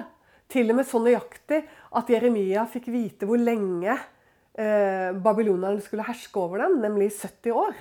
Til 0.49 0.71
og 0.71 0.79
med 0.79 0.87
så 0.87 1.01
nøyaktig 1.03 1.59
at 1.99 2.09
Jeremia 2.09 2.63
fikk 2.71 2.87
vite 2.93 3.27
hvor 3.27 3.37
lenge 3.41 3.91
eh, 3.91 5.11
babylonerne 5.19 5.83
skulle 5.83 6.07
herske 6.07 6.41
over 6.41 6.63
dem, 6.63 6.79
nemlig 6.85 7.11
70 7.11 7.53
år. 7.53 7.75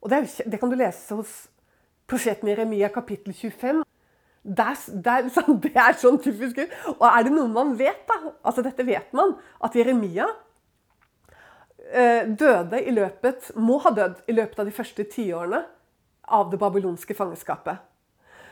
Og 0.00 0.10
det, 0.10 0.18
er, 0.18 0.50
det 0.50 0.60
kan 0.60 0.72
du 0.72 0.80
lese 0.80 1.20
hos 1.20 1.36
profeten 2.10 2.48
Jeremia 2.48 2.88
kapittel 2.90 3.36
25. 3.36 3.84
Det 4.40 4.66
er, 4.72 4.84
det, 5.04 5.74
er, 5.76 5.98
sånn 6.00 6.20
typisk 6.24 6.64
Og 6.96 7.04
er 7.12 7.26
det 7.26 7.34
noe 7.36 7.50
man 7.52 7.76
vet, 7.78 8.06
da? 8.08 8.32
Altså 8.40 8.64
Dette 8.64 8.88
vet 8.88 9.12
man. 9.12 9.36
At 9.60 9.76
Jeremia 9.76 10.30
døde 11.90 12.78
i 12.86 12.92
løpet, 12.94 13.50
må 13.58 13.80
ha 13.82 13.90
dødd 13.90 14.20
i 14.30 14.34
løpet 14.36 14.58
av 14.62 14.68
de 14.68 14.74
første 14.74 15.04
tiårene 15.10 15.64
av 16.30 16.50
det 16.52 16.58
babylonske 16.60 17.16
fangenskapet. 17.18 17.80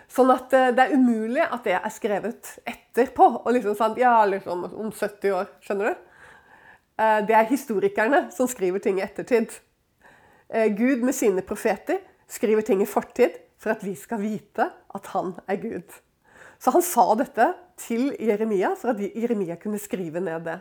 Sånn 0.08 0.32
at 0.32 0.52
eh, 0.56 0.70
det 0.74 0.86
er 0.86 0.96
umulig 0.96 1.44
at 1.44 1.64
det 1.66 1.76
er 1.76 1.92
skrevet 1.92 2.54
etterpå. 2.68 3.28
og 3.44 3.50
liksom 3.54 3.76
sånn, 3.76 3.98
Ja, 4.00 4.24
liksom 4.24 4.64
om 4.64 4.92
70 4.92 5.34
år. 5.36 5.50
Skjønner 5.64 5.92
du? 5.92 6.04
Eh, 6.98 7.20
det 7.28 7.36
er 7.36 7.50
historikerne 7.50 8.26
som 8.34 8.48
skriver 8.48 8.82
ting 8.84 9.00
i 9.00 9.06
ettertid. 9.06 9.60
Gud 10.48 11.02
med 11.04 11.12
sine 11.12 11.42
profeter 11.44 11.98
skriver 12.24 12.64
ting 12.64 12.80
i 12.80 12.86
fortid 12.88 13.34
for 13.60 13.74
at 13.74 13.82
vi 13.84 13.92
skal 14.00 14.22
vite 14.22 14.64
at 14.96 15.10
han 15.12 15.34
er 15.44 15.58
Gud. 15.60 15.98
Så 16.56 16.72
han 16.72 16.80
sa 16.80 17.04
dette 17.20 17.50
til 17.76 18.14
Jeremia 18.16 18.70
for 18.80 18.94
at 18.94 19.02
Jeremia 19.12 19.58
kunne 19.60 19.76
skrive 19.76 20.22
ned 20.24 20.46
det. 20.48 20.56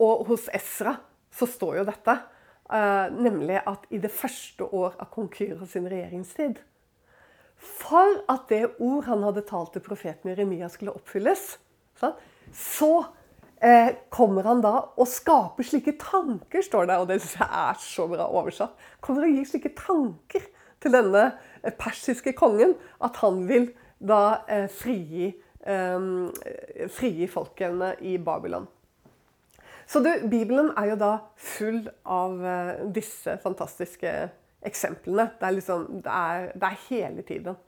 Og 0.00 0.24
hos 0.30 0.48
Esra 0.56 0.96
så 1.34 1.46
står 1.48 1.80
jo 1.80 1.86
dette, 1.90 2.16
uh, 2.72 3.06
nemlig 3.12 3.60
at 3.60 3.86
i 3.92 4.00
det 4.02 4.10
første 4.12 4.66
år 4.66 4.96
av 4.96 5.10
kong 5.12 5.30
Kyra 5.34 5.68
sin 5.68 5.88
regjeringstid 5.90 6.58
For 7.60 8.22
at 8.32 8.48
det 8.50 8.64
ord 8.80 9.06
han 9.10 9.24
hadde 9.26 9.44
talt 9.48 9.74
til 9.76 9.84
profeten 9.84 10.32
Jeremia 10.32 10.70
skulle 10.72 10.94
oppfylles, 10.96 11.58
så, 12.00 12.94
uh, 13.60 13.90
kommer 14.08 14.48
han 14.48 14.64
da 14.64 14.72
og 14.96 15.10
skaper 15.10 15.68
slike 15.68 15.98
tanker, 16.00 16.64
står 16.64 16.88
det. 16.88 16.96
Og 16.96 17.06
det 17.10 17.20
syns 17.20 17.36
jeg 17.42 17.50
er 17.66 17.84
så 17.84 18.08
bra 18.08 18.30
oversatt. 18.32 18.88
Kommer 19.04 19.28
og 19.28 19.36
gir 19.36 19.52
slike 19.52 19.74
tanker 19.76 20.48
til 20.80 20.96
denne 20.96 21.26
eh, 21.60 21.74
persiske 21.76 22.32
kongen 22.32 22.72
at 23.04 23.20
han 23.20 23.44
vil 23.44 23.68
da 24.00 24.40
frigi, 24.72 25.26
frigi 26.88 27.26
folkene 27.28 27.90
i 28.00 28.14
Babylon. 28.16 28.64
Så 29.90 29.98
du, 30.04 30.10
Bibelen 30.30 30.70
er 30.78 30.92
jo 30.92 30.98
da 31.00 31.14
full 31.34 31.80
av 32.06 32.36
uh, 32.38 32.84
disse 32.94 33.34
fantastiske 33.42 34.12
eksemplene. 34.66 35.32
Det 35.40 35.48
er, 35.48 35.56
liksom, 35.56 35.88
det 36.04 36.12
er, 36.14 36.46
det 36.54 36.68
er 36.68 36.84
hele 36.86 37.24
tiden. 37.26 37.58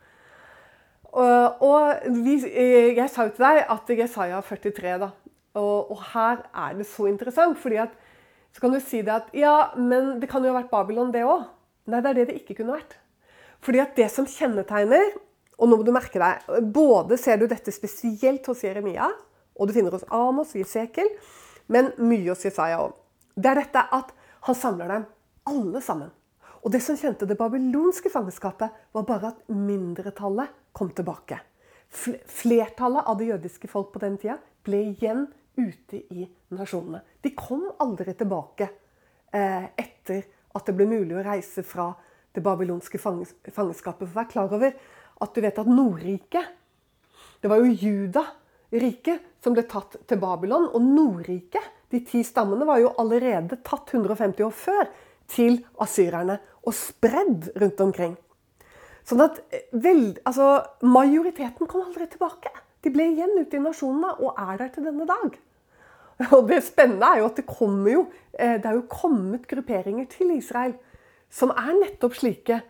Og, 1.13 1.65
og 1.67 2.07
vi, 2.25 2.39
eh, 2.49 2.95
jeg 2.97 3.11
sa 3.13 3.27
jo 3.27 3.35
til 3.35 3.45
deg 3.45 3.67
at 3.75 3.91
Jesaja 3.99 4.39
43, 4.47 4.95
da. 5.03 5.11
Og, 5.59 5.91
og, 5.93 5.99
her 6.15 6.47
er 6.55 6.79
det 6.79 6.87
så 6.89 7.09
interessant. 7.11 7.59
fordi 7.59 7.83
at 7.83 7.99
så 8.53 8.63
kan 8.63 8.73
du 8.73 8.81
si 8.81 9.03
det 9.03 9.13
at 9.13 9.35
ja, 9.37 9.73
men 9.77 10.21
det 10.21 10.29
kan 10.31 10.45
jo 10.45 10.53
ha 10.53 10.61
vært 10.61 10.71
Babylon, 10.71 11.13
det 11.13 11.27
òg. 11.27 11.45
Nei, 11.91 12.01
det 12.05 12.13
er 12.13 12.21
det 12.21 12.29
det 12.31 12.39
ikke 12.41 12.61
kunne 12.61 12.79
vært. 12.79 12.97
Fordi 13.65 13.83
at 13.83 13.97
det 13.99 14.09
som 14.11 14.27
kjennetegner 14.27 15.13
Og 15.59 15.69
nå 15.69 15.77
må 15.79 15.85
du 15.87 15.93
merke 15.95 16.19
deg 16.19 16.63
Både 16.75 17.15
ser 17.21 17.39
du 17.39 17.45
dette 17.47 17.71
spesielt 17.71 18.47
hos 18.51 18.63
Jeremia, 18.65 19.07
og 19.55 19.69
du 19.69 19.75
finner 19.75 19.95
hos 19.95 20.07
Amos 20.11 20.55
og 20.57 20.63
Jesekel 20.63 21.11
men 21.67 21.93
mye 22.01 22.31
hos 22.31 22.45
Jesaja 22.47 22.81
òg. 22.83 22.97
Det 23.35 23.51
er 23.51 23.63
dette 23.63 23.85
at 23.95 24.11
han 24.49 24.59
samler 24.59 24.91
dem 24.91 25.07
alle 25.49 25.83
sammen. 25.85 26.11
Og 26.63 26.71
det 26.71 26.83
som 26.85 26.99
kjente 26.99 27.27
det 27.27 27.39
babylonske 27.39 28.11
fangenskapet, 28.13 28.71
var 28.95 29.07
bare 29.07 29.33
at 29.33 29.41
mindretallet 29.51 30.53
kom 30.77 30.93
tilbake. 30.95 31.41
Flertallet 31.93 33.09
av 33.09 33.19
det 33.19 33.33
jødiske 33.33 33.69
folk 33.69 33.91
på 33.93 34.03
den 34.03 34.19
tida 34.21 34.39
ble 34.65 34.85
igjen 34.93 35.27
ute 35.59 36.05
i 36.15 36.27
nasjonene. 36.55 37.03
De 37.21 37.35
kom 37.37 37.67
aldri 37.83 38.15
tilbake 38.17 38.69
eh, 39.35 39.67
etter 39.77 40.23
at 40.53 40.69
det 40.69 40.77
ble 40.77 40.87
mulig 40.89 41.19
å 41.19 41.25
reise 41.27 41.65
fra 41.67 41.91
det 42.33 42.45
babylonske 42.45 43.01
fangenskapet. 43.01 44.07
For 44.07 44.15
vær 44.15 44.31
klar 44.31 44.55
over 44.55 44.73
at 45.23 45.35
du 45.35 45.43
vet 45.45 45.59
at 45.59 45.69
Nordriket 45.69 46.59
Det 47.43 47.51
var 47.51 47.59
jo 47.59 47.75
Juda 47.75 48.23
riket 48.73 49.23
som 49.43 49.57
ble 49.57 49.65
tatt 49.69 49.99
til 50.09 50.21
Babylon. 50.23 50.69
Og 50.73 50.83
Nordriket, 50.85 51.71
de 51.93 52.03
ti 52.07 52.23
stammene, 52.27 52.67
var 52.69 52.81
jo 52.83 52.95
allerede 53.03 53.61
tatt 53.67 53.93
150 53.93 54.47
år 54.47 54.55
før 54.57 54.91
til 55.33 55.61
asyrerne 55.83 56.39
og 56.63 56.77
spredd 56.77 57.53
rundt 57.61 57.81
omkring. 57.85 58.17
Sånn 59.09 59.25
at 59.25 59.41
eh, 59.51 59.67
vel, 59.83 60.13
altså, 60.29 60.61
majoriteten 60.87 61.69
kom 61.71 61.87
aldri 61.87 62.07
tilbake. 62.11 62.53
De 62.83 62.91
ble 62.95 63.09
igjen 63.13 63.35
ute 63.39 63.59
i 63.59 63.63
nasjonene 63.63 64.17
og 64.23 64.39
er 64.39 64.61
der 64.61 64.71
til 64.75 64.87
denne 64.87 65.07
dag. 65.09 65.39
Og 66.37 66.47
det 66.51 66.61
spennende 66.67 67.09
er 67.09 67.23
jo 67.23 67.29
at 67.31 67.39
det 67.41 67.47
kommer 67.49 67.89
jo 67.89 68.03
eh, 68.37 68.59
Det 68.61 68.69
er 68.69 68.77
jo 68.77 68.83
kommet 68.91 69.47
grupperinger 69.51 70.07
til 70.13 70.35
Israel 70.37 70.75
som 71.33 71.51
er 71.55 71.73
nettopp 71.79 72.15
slike. 72.19 72.61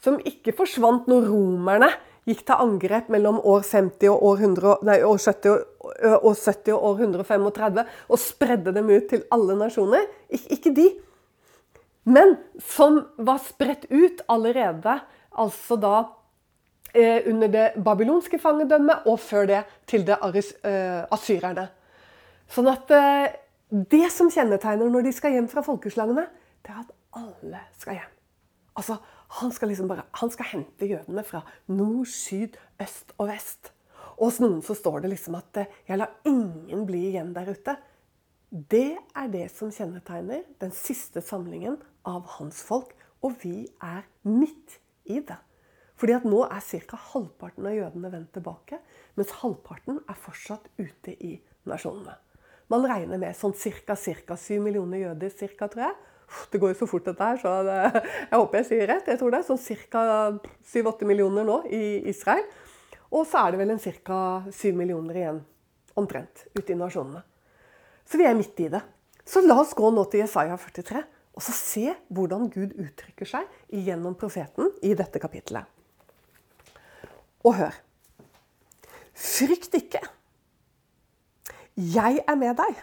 Som 0.00 0.20
ikke 0.24 0.54
forsvant 0.56 1.08
når 1.10 1.26
romerne 1.30 1.88
gikk 2.28 2.42
til 2.46 2.62
angrep 2.62 3.08
mellom 3.12 3.40
år 3.40 3.64
50 3.66 4.10
og 4.12 4.24
år, 4.30 4.42
100, 4.44 4.84
nei, 4.86 4.98
år 5.06 5.20
70, 5.22 5.64
år 6.20 6.36
70 6.36 6.74
og 6.76 6.86
år 6.90 7.04
135 7.06 7.84
og 8.08 8.20
spredde 8.20 8.74
dem 8.76 8.90
ut 8.92 9.08
til 9.10 9.24
alle 9.32 9.56
nasjoner. 9.58 10.06
Ik 10.28 10.46
ikke 10.58 10.74
de. 10.76 10.88
Men 12.04 12.36
som 12.64 13.02
var 13.16 13.40
spredt 13.44 13.86
ut 13.90 14.22
allerede, 14.28 15.00
altså 15.38 15.76
da 15.80 15.96
eh, 16.94 17.28
under 17.28 17.48
det 17.52 17.66
babylonske 17.84 18.40
fangedømmet, 18.40 19.06
og 19.06 19.20
før 19.20 19.46
det 19.46 19.60
til 19.86 20.06
det 20.06 20.16
eh, 20.20 21.04
asyrerne. 21.12 21.68
Sånn 22.50 22.70
at 22.72 22.90
eh, 22.96 23.28
det 23.70 24.08
som 24.10 24.30
kjennetegner 24.32 24.90
når 24.90 25.06
de 25.06 25.14
skal 25.14 25.36
hjem 25.36 25.48
fra 25.50 25.62
folkeslagene, 25.62 26.26
det 26.64 26.72
er 26.72 26.82
at 26.82 26.96
alle 27.20 27.62
skal 27.78 28.00
hjem. 28.00 28.14
Altså, 28.80 28.96
han 29.38 29.52
skal, 29.54 29.70
liksom 29.70 29.90
bare, 29.90 30.06
han 30.18 30.32
skal 30.34 30.48
hente 30.50 30.88
jødene 30.90 31.22
fra 31.26 31.44
nord, 31.70 32.08
syd, 32.10 32.56
øst 32.82 33.14
og 33.18 33.28
vest. 33.30 33.70
Og 34.18 34.26
hos 34.28 34.40
noen 34.42 34.58
så 34.64 34.74
står 34.76 35.04
det 35.04 35.12
liksom 35.14 35.36
at 35.38 35.62
eh, 35.62 35.70
'jeg 35.86 35.98
lar 35.98 36.16
ingen 36.26 36.86
bli 36.86 37.06
igjen 37.10 37.32
der 37.34 37.52
ute'. 37.54 37.76
Det 38.50 38.98
er 39.14 39.28
det 39.30 39.50
som 39.54 39.70
kjennetegner 39.70 40.42
den 40.60 40.72
siste 40.74 41.22
samlingen 41.22 41.78
av 42.04 42.26
hans 42.38 42.62
folk. 42.62 42.96
Og 43.22 43.36
vi 43.42 43.68
er 43.80 44.02
midt 44.24 44.80
i 45.04 45.20
det. 45.20 45.38
Fordi 45.94 46.16
at 46.16 46.24
nå 46.24 46.42
er 46.48 46.60
ca. 46.60 46.96
halvparten 46.96 47.66
av 47.66 47.76
jødene 47.76 48.10
vendt 48.12 48.32
tilbake, 48.32 48.78
mens 49.14 49.30
halvparten 49.42 50.00
er 50.08 50.16
fortsatt 50.16 50.68
ute 50.78 51.12
i 51.22 51.34
nasjonene. 51.68 52.16
Man 52.72 52.86
regner 52.88 53.18
med 53.18 53.36
sånn 53.36 53.52
ca. 53.52 53.94
7 53.94 54.60
millioner 54.60 54.98
jøder, 54.98 55.30
cirka, 55.30 55.68
tror 55.68 55.90
jeg. 55.90 55.96
Det 56.52 56.60
går 56.62 56.72
jo 56.72 56.78
så 56.80 56.88
fort, 56.90 57.06
dette 57.06 57.26
her, 57.26 57.38
så 57.42 57.54
det, 57.66 57.78
jeg 58.30 58.38
håper 58.38 58.60
jeg 58.60 58.68
sier 58.68 58.90
rett. 58.90 59.08
Jeg 59.10 59.20
tror 59.20 59.34
det 59.34 59.40
er 59.40 59.48
sånn 59.48 59.62
ca. 59.90 60.02
7-8 60.72 61.08
millioner 61.08 61.46
nå 61.46 61.60
i 61.66 61.84
Israel. 62.10 62.44
Og 63.10 63.26
så 63.26 63.42
er 63.42 63.54
det 63.54 63.62
vel 63.62 63.74
en 63.74 63.82
ca. 63.82 64.20
7 64.46 64.70
millioner 64.78 65.18
igjen, 65.18 65.40
omtrent, 65.98 66.46
ute 66.54 66.74
i 66.74 66.78
nasjonene. 66.78 67.24
Så 68.06 68.18
vi 68.18 68.26
er 68.26 68.38
midt 68.38 68.58
i 68.62 68.70
det. 68.70 68.82
Så 69.26 69.42
la 69.44 69.58
oss 69.62 69.74
gå 69.78 69.90
nå 69.94 70.06
til 70.10 70.24
Jesaja 70.24 70.56
43 70.58 71.02
og 71.36 71.44
så 71.44 71.54
se 71.54 71.92
hvordan 72.12 72.48
Gud 72.52 72.74
uttrykker 72.76 73.28
seg 73.28 73.46
gjennom 73.72 74.16
profeten 74.18 74.72
i 74.84 74.92
dette 74.98 75.20
kapittelet. 75.22 75.64
Og 77.46 77.54
hør. 77.56 77.76
Frykt 79.16 79.76
ikke. 79.78 80.02
Jeg 81.80 82.20
er 82.26 82.36
med 82.36 82.58
deg. 82.58 82.82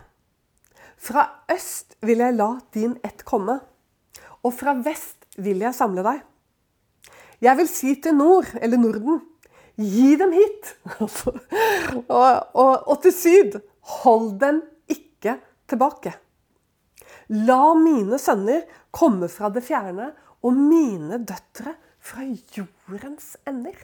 Fra 0.98 1.24
øst 1.54 1.96
vil 2.02 2.24
jeg 2.24 2.36
la 2.36 2.58
din 2.74 2.98
ett 3.06 3.24
komme, 3.26 3.60
og 4.44 4.54
fra 4.54 4.74
vest 4.82 5.28
vil 5.38 5.62
jeg 5.62 5.76
samle 5.78 6.04
deg. 6.06 6.22
Jeg 7.42 7.58
vil 7.60 7.70
si 7.70 7.94
til 8.02 8.16
nord, 8.18 8.50
eller 8.62 8.82
Norden, 8.82 9.20
gi 9.78 10.16
dem 10.18 10.34
hit. 10.34 10.72
og, 11.04 12.08
og, 12.10 12.72
og 12.90 12.96
til 13.04 13.14
syd, 13.14 13.60
hold 14.02 14.40
dem 14.42 14.64
ikke 14.90 15.38
tilbake. 15.70 16.16
La 17.30 17.76
mine 17.78 18.18
sønner 18.22 18.66
komme 18.96 19.30
fra 19.30 19.52
det 19.54 19.66
fjerne, 19.68 20.12
og 20.42 20.58
mine 20.58 21.20
døtre 21.28 21.76
fra 22.08 22.26
jordens 22.56 23.36
ender. 23.50 23.78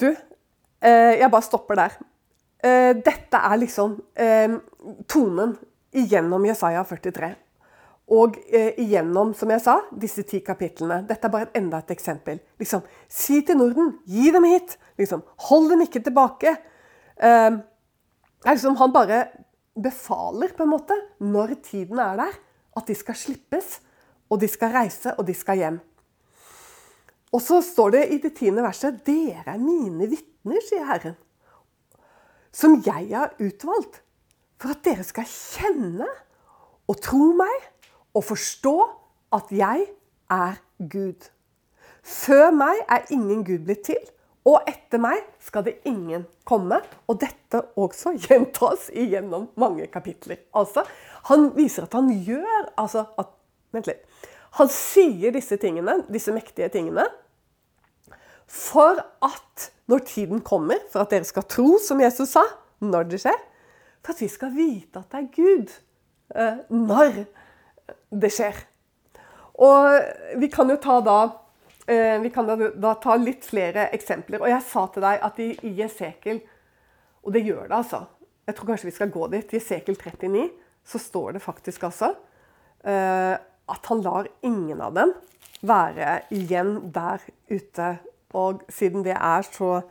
Du, 0.00 0.08
eh, 0.10 1.20
jeg 1.20 1.30
bare 1.30 1.46
stopper 1.46 1.78
der. 1.78 2.00
Eh, 2.62 2.92
dette 2.94 3.38
er 3.42 3.58
liksom 3.58 3.96
eh, 4.14 4.52
tonen 5.10 5.56
igjennom 5.98 6.44
Jesaja 6.46 6.84
43. 6.86 7.32
Og 8.12 8.36
eh, 8.54 8.76
igjennom, 8.82 9.32
som 9.34 9.50
jeg 9.50 9.64
sa, 9.64 9.76
disse 9.98 10.22
ti 10.28 10.42
kapitlene. 10.46 11.00
Dette 11.08 11.26
er 11.26 11.34
bare 11.34 11.50
enda 11.58 11.80
et 11.82 11.90
eksempel. 11.94 12.38
Liksom, 12.62 12.84
Si 13.10 13.40
til 13.46 13.58
Norden, 13.58 13.96
gi 14.06 14.30
dem 14.34 14.46
hit! 14.46 14.76
Liksom, 15.00 15.24
hold 15.48 15.72
dem 15.72 15.82
ikke 15.86 16.04
tilbake. 16.04 16.54
Liksom 18.42 18.76
Han 18.76 18.92
bare 18.94 19.24
befaler, 19.78 20.52
på 20.54 20.66
en 20.66 20.72
måte, 20.72 20.96
når 21.22 21.56
tiden 21.64 21.98
er 22.02 22.18
der, 22.20 22.36
at 22.76 22.88
de 22.88 22.94
skal 22.96 23.16
slippes, 23.16 23.78
og 24.30 24.40
de 24.42 24.48
skal 24.50 24.72
reise, 24.74 25.14
og 25.16 25.26
de 25.28 25.34
skal 25.36 25.60
hjem. 25.60 25.80
Og 27.32 27.40
så 27.40 27.62
står 27.64 27.94
det 27.96 28.02
i 28.12 28.18
det 28.20 28.34
tiende 28.36 28.64
verset 28.64 29.00
Dere 29.06 29.54
er 29.54 29.60
mine 29.60 30.08
vitner, 30.10 30.60
sier 30.66 30.84
Herren, 30.88 31.16
som 32.52 32.80
jeg 32.84 33.10
har 33.12 33.34
utvalgt, 33.40 34.02
for 34.60 34.74
at 34.74 34.82
dere 34.84 35.04
skal 35.06 35.28
kjenne 35.28 36.08
og 36.90 36.98
tro 37.02 37.32
meg 37.36 37.68
og 38.12 38.26
forstå 38.28 38.76
at 39.32 39.52
jeg 39.54 39.86
er 40.32 40.58
Gud. 40.92 41.28
Før 42.02 42.50
meg 42.54 42.82
er 42.90 43.08
ingen 43.14 43.44
Gud 43.46 43.64
blitt 43.66 43.86
til, 43.88 44.02
og 44.48 44.66
etter 44.66 44.98
meg 44.98 45.22
skal 45.42 45.62
det 45.66 45.76
ingen 45.86 46.24
komme. 46.48 46.80
Og 47.06 47.20
dette 47.22 47.62
også 47.78 48.16
gjentas 48.24 48.88
igjennom 48.90 49.48
mange 49.60 49.86
kapitler. 49.86 50.42
Altså, 50.54 50.84
Han 51.30 51.52
viser 51.56 51.86
at 51.86 51.94
han 51.94 52.10
gjør 52.26 52.72
altså 52.76 53.06
at, 53.18 53.30
Vent 53.72 53.86
litt. 53.88 54.02
Han 54.58 54.68
sier 54.68 55.32
disse 55.32 55.56
tingene, 55.56 56.02
disse 56.12 56.32
mektige 56.34 56.68
tingene 56.68 57.06
for 58.52 59.00
at 59.24 59.68
når 59.88 60.04
tiden 60.08 60.42
kommer, 60.44 60.80
for 60.92 61.04
at 61.04 61.12
dere 61.14 61.26
skal 61.28 61.46
tro, 61.48 61.78
som 61.80 62.00
Jesus 62.00 62.34
sa, 62.36 62.44
når 62.84 63.08
det 63.10 63.22
skjer, 63.22 63.38
for 64.02 64.14
at 64.14 64.20
vi 64.20 64.28
skal 64.30 64.52
vite 64.54 65.00
at 65.00 65.14
det 65.14 65.22
er 65.22 65.30
Gud 65.36 65.72
eh, 66.36 66.60
når 66.72 67.22
det 68.22 68.32
skjer. 68.34 68.58
Og 69.62 70.38
vi 70.40 70.48
kan 70.52 70.70
jo 70.72 70.80
ta 70.82 70.98
da 71.04 71.18
Eh, 71.86 72.20
vi 72.20 72.30
kan 72.30 72.70
da, 72.80 72.94
ta 72.94 73.16
litt 73.18 73.44
flere 73.46 73.88
eksempler. 73.94 74.42
Og 74.42 74.50
jeg 74.50 74.64
sa 74.68 74.86
til 74.92 75.04
deg 75.04 75.24
at 75.26 75.40
i, 75.42 75.48
i 75.66 75.72
Jesekel 75.80 76.38
Og 77.22 77.34
det 77.34 77.44
gjør 77.46 77.66
det, 77.68 77.76
altså. 77.76 78.04
Jeg 78.46 78.56
tror 78.58 78.68
kanskje 78.72 78.88
vi 78.88 78.94
skal 78.96 79.10
gå 79.14 79.26
dit. 79.30 79.52
I 79.52 79.58
Jesekel 79.58 79.98
39 79.98 80.48
så 80.82 80.98
står 80.98 81.36
det 81.36 81.42
faktisk 81.44 81.84
altså 81.86 82.08
uh, 82.10 83.34
at 83.70 83.84
han 83.86 84.00
lar 84.02 84.26
ingen 84.42 84.80
av 84.82 84.96
dem 84.96 85.12
være 85.62 86.16
igjen 86.34 86.72
der 86.90 87.22
ute. 87.46 87.92
Og 88.38 88.62
siden 88.72 89.04
det 89.04 89.16
er 89.16 89.44
så 89.46 89.82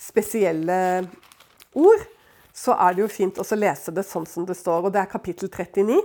spesielle 0.00 0.78
ord, 1.76 2.06
så 2.52 2.74
er 2.74 2.96
det 2.96 3.04
jo 3.04 3.12
fint 3.12 3.38
å 3.38 3.46
lese 3.56 3.92
det 3.94 4.04
sånn 4.08 4.26
som 4.26 4.46
det 4.48 4.56
står. 4.58 4.88
Og 4.88 4.94
det 4.94 5.02
er 5.02 5.12
kapittel 5.12 5.50
39. 5.52 6.00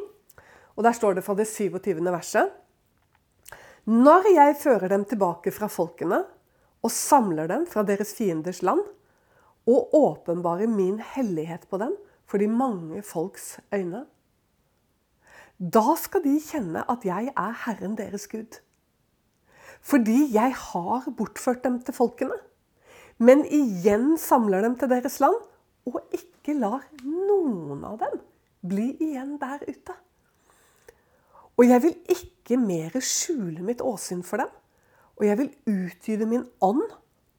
Og 0.76 0.84
der 0.84 0.96
står 0.96 1.18
det 1.18 1.26
fra 1.26 1.36
det 1.38 1.48
27. 1.50 2.04
verset. 2.04 2.52
Når 3.86 4.32
jeg 4.34 4.58
fører 4.64 4.90
dem 4.92 5.06
tilbake 5.06 5.54
fra 5.54 5.70
folkene 5.70 6.24
og 6.86 6.92
samler 6.94 7.50
dem 7.50 7.66
fra 7.70 7.84
deres 7.86 8.14
fienders 8.18 8.62
land, 8.66 8.82
og 9.66 9.94
åpenbarer 9.98 10.70
min 10.70 11.00
hellighet 11.02 11.64
på 11.70 11.80
dem 11.82 11.96
for 12.30 12.38
de 12.42 12.48
mange 12.50 13.02
folks 13.02 13.56
øyne, 13.74 14.04
da 15.58 15.96
skal 15.98 16.22
de 16.26 16.36
kjenne 16.44 16.84
at 16.92 17.06
jeg 17.08 17.32
er 17.32 17.58
Herren 17.66 17.96
deres 17.98 18.28
Gud. 18.28 18.60
Fordi 19.86 20.34
jeg 20.34 20.56
har 20.58 21.10
bortført 21.18 21.64
dem 21.64 21.78
til 21.86 21.94
folkene, 21.94 22.38
men 23.22 23.46
igjen 23.46 24.16
samler 24.20 24.66
dem 24.66 24.80
til 24.80 24.90
deres 24.92 25.20
land, 25.24 25.38
og 25.86 26.02
ikke 26.16 26.58
lar 26.58 26.88
noen 27.06 27.84
av 27.86 28.00
dem 28.02 28.18
bli 28.66 28.90
igjen 29.04 29.38
der 29.42 29.62
ute. 29.68 29.96
Og 31.56 31.68
jeg 31.70 31.84
vil 31.86 31.96
ikke 32.12 32.58
mer 32.60 32.98
skjule 33.00 33.64
mitt 33.64 33.84
åsyn 33.86 34.24
for 34.26 34.42
dem. 34.42 34.50
Og 35.16 35.28
jeg 35.30 35.38
vil 35.40 35.52
utgyte 35.72 36.28
min 36.28 36.44
ånd 36.66 36.84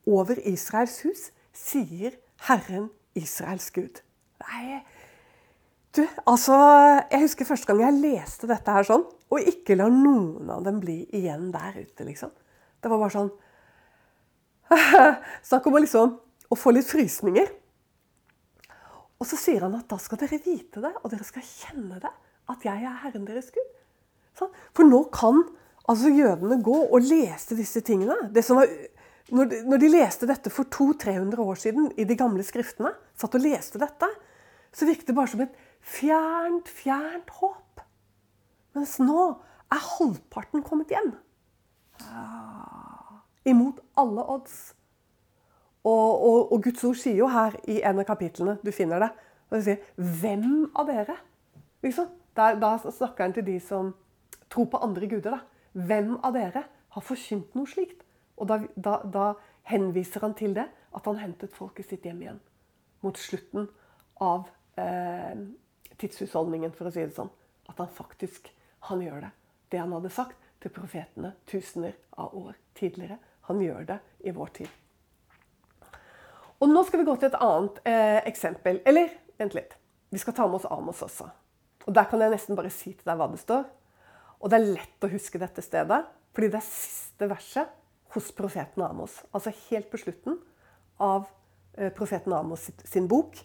over 0.09 0.38
Israels 0.49 1.00
hus, 1.05 1.26
sier 1.53 2.15
Herren 2.47 2.88
Israels 3.19 3.69
Gud. 3.75 4.00
Nei, 4.47 4.81
du, 5.97 6.05
altså 6.29 6.57
Jeg 7.11 7.23
husker 7.25 7.49
første 7.49 7.69
gang 7.71 7.83
jeg 7.85 8.00
leste 8.03 8.49
dette 8.50 8.73
her 8.73 8.87
sånn, 8.87 9.05
og 9.05 9.50
ikke 9.53 9.76
la 9.79 9.88
noen 9.93 10.50
av 10.53 10.65
dem 10.67 10.79
bli 10.83 11.00
igjen 11.17 11.50
der 11.55 11.81
ute, 11.81 12.07
liksom. 12.07 12.33
Det 12.81 12.92
var 12.92 13.03
bare 13.03 13.14
sånn 13.16 13.33
Snakk 15.49 15.66
om 15.68 15.79
å 15.79 15.83
liksom 15.83 16.16
å 16.47 16.59
få 16.59 16.73
litt 16.75 16.87
frysninger. 16.87 17.49
Og 19.16 19.27
så 19.27 19.38
sier 19.40 19.64
han 19.64 19.75
at 19.79 19.88
da 19.90 19.99
skal 20.03 20.20
dere 20.20 20.38
vite 20.44 20.83
det, 20.85 20.92
og 21.01 21.11
dere 21.11 21.27
skal 21.27 21.44
kjenne 21.47 21.99
det, 22.03 22.12
at 22.53 22.66
jeg 22.66 22.85
er 22.85 23.01
Herren 23.03 23.25
deres 23.27 23.49
Gud. 23.55 23.73
For 24.37 24.85
nå 24.87 25.07
kan 25.14 25.40
altså 25.88 26.12
jødene 26.12 26.61
gå 26.62 26.77
og 26.85 27.07
lese 27.07 27.57
disse 27.59 27.81
tingene. 27.87 28.29
Var, 28.31 28.75
når 29.33 29.83
de 29.83 29.90
leste 29.90 30.29
dette 30.29 30.53
for 30.53 30.68
200-300 30.70 31.42
år 31.42 31.61
siden 31.62 31.88
i 31.97 32.07
de 32.07 32.18
gamle 32.18 32.44
skriftene, 32.47 32.92
satt 33.18 33.35
og 33.38 33.47
leste 33.47 33.81
dette, 33.83 34.11
så 34.77 34.87
virket 34.88 35.09
det 35.09 35.16
bare 35.16 35.33
som 35.33 35.42
et 35.47 35.57
fjernt, 35.81 36.69
fjernt 36.69 37.31
håp. 37.41 37.83
Mens 38.77 38.99
nå 39.01 39.29
er 39.73 39.85
halvparten 39.99 40.65
kommet 40.67 40.93
hjem. 40.93 41.15
Ah, 42.05 43.23
imot 43.49 43.81
alle 43.97 44.25
odds. 44.37 44.75
Og, 45.87 46.23
og, 46.27 46.53
og, 46.53 46.62
Guds 46.65 46.85
ord 46.85 46.99
sier 46.99 47.17
jo 47.21 47.29
her 47.31 47.55
i 47.71 47.79
en 47.87 48.03
av 48.03 48.09
kapitlene, 48.09 48.57
du 48.62 48.73
finner 48.75 49.05
det, 49.05 49.11
og 49.51 49.62
sier 49.62 49.79
'Hvem 49.97 50.73
av 50.75 50.89
dere?' 50.89 51.21
Liksom. 51.83 52.09
Da, 52.37 52.55
da 52.55 52.77
snakker 52.79 53.25
han 53.25 53.33
til 53.33 53.47
de 53.47 53.61
som 53.61 53.95
tror 54.51 54.65
på 54.65 54.81
andre 54.83 55.07
guder. 55.07 55.31
da. 55.31 55.39
Hvem 55.73 56.17
av 56.25 56.35
dere 56.35 56.65
har 56.89 57.03
forkynt 57.03 57.55
noe 57.55 57.67
slikt? 57.67 58.03
Og 58.37 58.49
da, 58.49 58.61
da, 58.77 59.01
da, 59.05 59.27
henviser 59.67 60.21
han 60.21 60.35
til 60.35 60.55
det, 60.55 60.67
at 60.95 61.07
han 61.09 61.19
hentet 61.19 61.55
folket 61.57 61.89
sitt 61.89 62.05
hjem 62.07 62.21
igjen. 62.23 62.41
Mot 63.03 63.19
slutten 63.19 63.69
av 64.23 64.47
eh, 64.79 65.35
tidshusholdningen, 66.00 66.74
for 66.76 66.88
å 66.88 66.94
si 66.94 67.04
det 67.04 67.14
sånn. 67.16 67.32
At 67.70 67.80
han 67.82 67.90
faktisk 67.92 68.50
han 68.88 69.02
gjør 69.02 69.26
det. 69.26 69.30
Det 69.72 69.80
han 69.82 69.94
hadde 69.96 70.12
sagt 70.14 70.50
til 70.62 70.72
profetene 70.74 71.32
tusener 71.50 71.96
av 72.18 72.35
år 72.38 72.54
tidligere. 72.78 73.18
Han 73.48 73.62
gjør 73.62 73.87
det 73.88 73.98
i 74.26 74.35
vår 74.35 74.52
tid. 74.61 74.68
Og 76.61 76.70
Nå 76.70 76.82
skal 76.87 77.02
vi 77.02 77.09
gå 77.09 77.16
til 77.20 77.28
et 77.28 77.40
annet 77.42 77.80
eh, 77.88 78.20
eksempel. 78.28 78.80
Eller 78.88 79.11
vent 79.38 79.56
litt. 79.56 79.74
Vi 80.11 80.20
skal 80.22 80.37
ta 80.37 80.46
med 80.46 80.61
oss 80.61 80.68
Amos 80.70 81.02
også. 81.04 81.28
Og 81.87 81.94
Der 81.94 82.06
kan 82.11 82.22
jeg 82.22 82.32
nesten 82.32 82.59
bare 82.59 82.72
si 82.72 82.92
til 82.94 83.06
deg 83.06 83.18
hva 83.18 83.28
det 83.30 83.42
står. 83.42 83.66
Og 84.40 84.52
det 84.52 84.59
er 84.59 84.72
lett 84.78 85.04
å 85.04 85.11
huske 85.11 85.40
dette 85.40 85.64
stedet, 85.64 86.02
fordi 86.37 86.50
det 86.52 86.59
er 86.59 86.66
siste 86.66 87.28
verset 87.30 87.70
hos 88.14 88.30
profeten 88.37 88.85
Amos. 88.85 89.18
Altså 89.32 89.52
helt 89.68 89.88
på 89.92 90.00
slutten 90.00 90.38
av 91.02 91.28
eh, 91.76 91.92
profeten 91.94 92.35
Amos 92.37 92.68
sin 92.85 93.09
bok. 93.09 93.38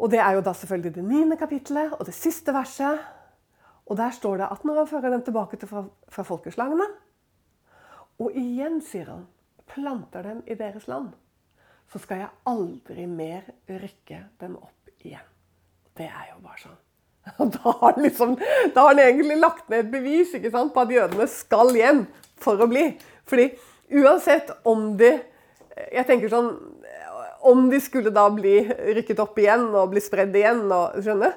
Og 0.00 0.10
det 0.10 0.20
er 0.22 0.36
jo 0.36 0.44
da 0.44 0.54
selvfølgelig 0.56 0.94
det 0.96 1.04
niende 1.04 1.38
kapittelet 1.40 1.94
og 1.98 2.06
det 2.08 2.14
siste 2.16 2.54
verset. 2.54 3.00
Og 3.86 3.96
der 3.98 4.14
står 4.14 4.40
det 4.40 4.50
at 4.50 4.64
når 4.64 4.82
han 4.82 4.90
fører 4.90 5.10
dem 5.10 5.24
tilbake 5.26 5.58
til 5.58 5.68
fra, 5.68 5.84
fra 6.08 6.24
folkeslagene 6.26 6.86
Og 8.22 8.36
igjen, 8.38 8.80
sier 8.84 9.08
han, 9.10 9.26
planter 9.66 10.22
dem 10.22 10.42
i 10.46 10.54
deres 10.54 10.86
land, 10.86 11.10
så 11.90 11.98
skal 11.98 12.22
jeg 12.22 12.30
aldri 12.46 13.06
mer 13.06 13.48
rykke 13.68 14.20
dem 14.40 14.56
opp 14.56 14.92
igjen. 15.00 15.26
Det 15.96 16.06
er 16.06 16.30
jo 16.32 16.40
bare 16.44 16.62
sånn. 16.62 16.78
Da 17.54 17.72
har, 17.80 17.98
liksom, 18.02 18.36
da 18.74 18.84
har 18.84 18.94
han 18.94 19.02
egentlig 19.02 19.36
lagt 19.38 19.68
ned 19.70 19.84
et 19.84 19.90
bevis 19.92 20.32
sant, 20.34 20.72
på 20.74 20.82
at 20.82 20.90
jødene 20.90 21.26
skal 21.30 21.70
hjem 21.76 22.04
for 22.42 22.60
å 22.60 22.68
bli. 22.70 22.88
Fordi 23.28 23.50
uansett 24.02 24.50
om 24.68 24.92
de 24.98 25.12
jeg 25.92 26.04
tenker 26.08 26.32
sånn, 26.32 26.50
Om 27.42 27.66
de 27.72 27.80
skulle 27.82 28.12
da 28.14 28.28
bli 28.30 28.60
rykket 28.96 29.20
opp 29.22 29.38
igjen 29.42 29.68
og 29.74 29.90
bli 29.92 30.02
spredd 30.02 30.36
igjen, 30.38 30.64
og, 30.70 30.98
skjønner, 31.02 31.34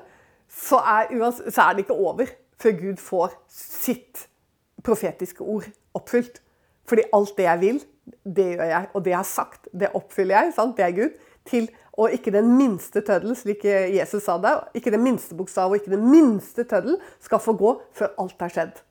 så, 0.52 0.80
er, 0.80 1.13
så 1.50 1.65
er 1.65 1.74
det 1.74 1.86
ikke 1.86 1.98
over 1.98 2.30
før 2.62 2.76
Gud 2.80 3.02
får 3.02 3.34
sitt 3.52 4.28
profetiske 4.86 5.44
ord 5.44 5.65
oppfylt. 5.98 6.41
Fordi 6.86 7.08
alt 7.18 7.34
det 7.38 7.48
jeg 7.48 7.62
vil, 7.63 7.80
det 8.38 8.46
gjør 8.52 8.70
jeg. 8.70 8.89
Og 8.94 9.06
det 9.06 9.13
jeg 9.15 9.20
har 9.20 9.30
sagt, 9.30 9.70
det 9.74 9.94
oppfyller 9.98 10.38
jeg. 10.38 10.54
Sant? 10.56 10.78
Det 10.78 10.86
er 10.86 10.96
Gud. 10.96 11.18
Til 11.46 11.68
og 11.96 12.12
ikke 12.12 12.34
den 12.34 12.50
minste 12.58 13.02
tøddel, 13.06 13.36
slik 13.39 13.63
Jesus 13.65 14.26
sa 14.26 14.36
det. 14.41 14.54
Ikke 14.76 14.91
den 14.91 15.04
minste 15.06 15.36
bokstav 15.38 15.72
og 15.72 15.80
ikke 15.80 15.94
den 15.94 16.04
minste 16.12 16.65
tøddel 16.68 16.98
skal 17.24 17.39
få 17.39 17.56
gå 17.58 17.72
før 17.96 18.12
alt 18.22 18.41
er 18.44 18.52
skjedd. 18.52 18.82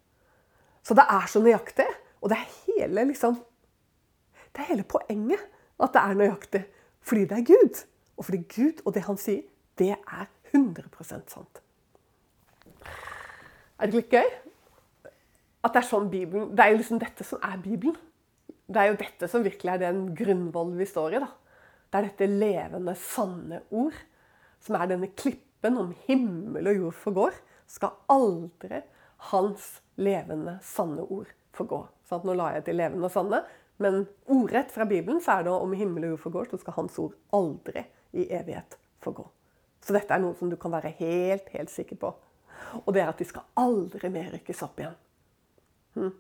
Så 0.85 0.97
det 0.97 1.05
er 1.11 1.27
så 1.29 1.43
nøyaktig. 1.45 1.89
Og 2.25 2.33
det 2.33 2.39
er 2.39 2.55
hele, 2.65 3.05
liksom, 3.11 3.37
det 4.55 4.63
er 4.63 4.71
hele 4.71 4.87
poenget 4.89 5.43
at 5.83 5.93
det 5.93 6.01
er 6.01 6.17
nøyaktig. 6.17 6.63
Fordi 7.05 7.27
det 7.31 7.39
er 7.39 7.47
Gud. 7.51 7.85
Og 8.17 8.29
fordi 8.29 8.41
Gud 8.49 8.81
og 8.85 8.95
det 8.97 9.05
han 9.09 9.21
sier, 9.21 9.45
det 9.79 9.93
er 9.93 10.27
100% 10.55 11.35
sant. 11.35 11.61
Er 13.79 13.91
det 13.91 14.05
ikke 14.05 14.23
gøy? 14.23 14.35
At 15.65 15.73
det 15.75 15.81
er 15.81 15.87
sånn 15.89 16.11
Bibelen 16.13 16.51
Det 16.53 16.61
er 16.61 16.75
jo 16.75 16.81
liksom 16.81 17.01
dette 17.03 17.25
som 17.27 17.41
er 17.43 17.57
Bibelen. 17.63 17.97
Det 18.65 18.81
er 18.81 18.93
jo 18.93 18.99
dette 19.01 19.29
som 19.29 19.45
virkelig 19.45 19.73
er 19.75 19.83
den 19.83 20.05
grunnvoll 20.17 20.73
vi 20.79 20.87
står 20.89 21.17
i. 21.17 21.23
da. 21.25 21.31
Det 21.91 21.99
er 21.99 22.07
dette 22.09 22.27
levende, 22.31 22.95
sanne 22.99 23.61
ord, 23.71 23.97
som 24.65 24.79
er 24.79 24.89
denne 24.91 25.11
klippen 25.15 25.77
om 25.79 25.93
himmel 26.07 26.71
og 26.71 26.79
jord 26.81 26.97
forgår, 27.03 27.37
skal 27.71 27.95
aldri 28.13 28.81
hans 29.31 29.69
levende, 30.01 30.57
sanne 30.65 31.05
ord 31.05 31.31
forgå. 31.55 31.85
Sånn, 32.09 32.25
nå 32.27 32.35
la 32.37 32.51
jeg 32.57 32.67
til 32.67 32.81
levende 32.81 33.09
og 33.09 33.15
sanne, 33.15 33.45
men 33.83 34.05
ordrett 34.31 34.71
fra 34.75 34.87
Bibelen 34.89 35.21
så 35.23 35.39
er 35.39 35.47
det 35.47 35.55
om 35.55 35.73
himmel 35.77 36.07
og 36.07 36.15
jord 36.15 36.25
forgår, 36.27 36.51
så 36.51 36.61
skal 36.63 36.77
hans 36.79 36.99
ord 37.03 37.17
aldri 37.35 37.83
i 38.15 38.29
evighet 38.35 38.79
forgå. 39.05 39.27
Så 39.85 39.97
dette 39.97 40.15
er 40.15 40.23
noe 40.23 40.37
som 40.39 40.51
du 40.51 40.57
kan 40.61 40.73
være 40.73 40.95
helt, 41.01 41.49
helt 41.53 41.73
sikker 41.73 41.99
på. 42.01 42.13
Og 42.85 42.95
det 42.95 43.03
er 43.03 43.11
at 43.11 43.21
de 43.21 43.27
skal 43.29 43.45
aldri 43.61 44.11
mer 44.13 44.31
rykkes 44.33 44.63
opp 44.65 44.79
igjen. 44.81 44.95
Hm. 45.99 46.15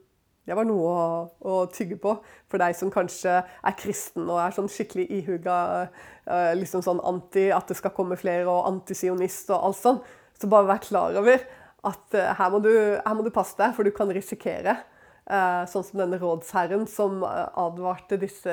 Det 0.44 0.56
var 0.58 0.66
noe 0.68 0.88
å, 0.92 1.04
å, 1.40 1.52
tygge 1.72 1.96
på 2.00 2.10
for 2.52 2.60
deg 2.60 2.74
som 2.76 2.90
kanskje 2.92 3.38
er 3.40 3.76
kristen 3.80 4.26
og 4.26 4.42
er 4.42 4.52
sånn 4.52 4.68
skikkelig 4.68 5.06
ihuga 5.16 5.56
eh, 5.86 6.50
liksom 6.58 6.82
sånn 6.84 7.00
anti 7.00 7.46
at 7.54 7.70
det 7.70 7.78
skal 7.78 7.94
komme 7.96 8.18
flere, 8.20 8.44
og 8.50 8.68
antisionist 8.68 9.48
og 9.54 9.70
alt 9.70 9.80
sånn. 9.80 10.02
Så 10.36 10.50
bare 10.52 10.68
vær 10.68 10.82
klar 10.84 11.16
over 11.16 11.40
at 11.84 12.16
uh, 12.16 12.32
her, 12.36 12.50
må 12.52 12.60
du, 12.64 12.72
her, 12.72 13.14
må 13.16 13.24
du, 13.24 13.30
passe 13.32 13.56
deg, 13.58 13.72
for 13.76 13.86
du 13.86 13.92
kan 13.94 14.10
risikere. 14.12 14.76
Uh, 15.24 15.64
sånn 15.70 15.86
som 15.86 16.02
denne 16.02 16.18
rådsherren 16.20 16.82
som 16.90 17.22
advarte 17.24 18.18
disse 18.20 18.52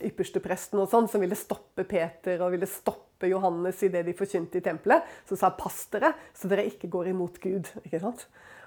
ypperste 0.00 0.40
prestene 0.40 0.86
sånn, 0.88 1.10
som 1.12 1.20
ville 1.20 1.36
stoppe 1.36 1.84
Peter 1.84 2.40
og 2.40 2.54
ville 2.54 2.68
stoppe 2.70 3.28
Johannes 3.28 3.82
i 3.84 3.90
det 3.92 4.06
de 4.06 4.14
forkynte 4.16 4.56
i 4.56 4.64
tempelet. 4.64 5.04
Så 5.28 5.36
sa 5.36 5.52
pass 5.52 5.82
dere, 5.92 6.14
så 6.32 6.48
dere 6.48 6.64
ikke 6.70 6.88
går 6.92 7.12
imot 7.12 7.36
Gud. 7.42 7.68
ikke 7.84 8.00
sant? 8.00 8.24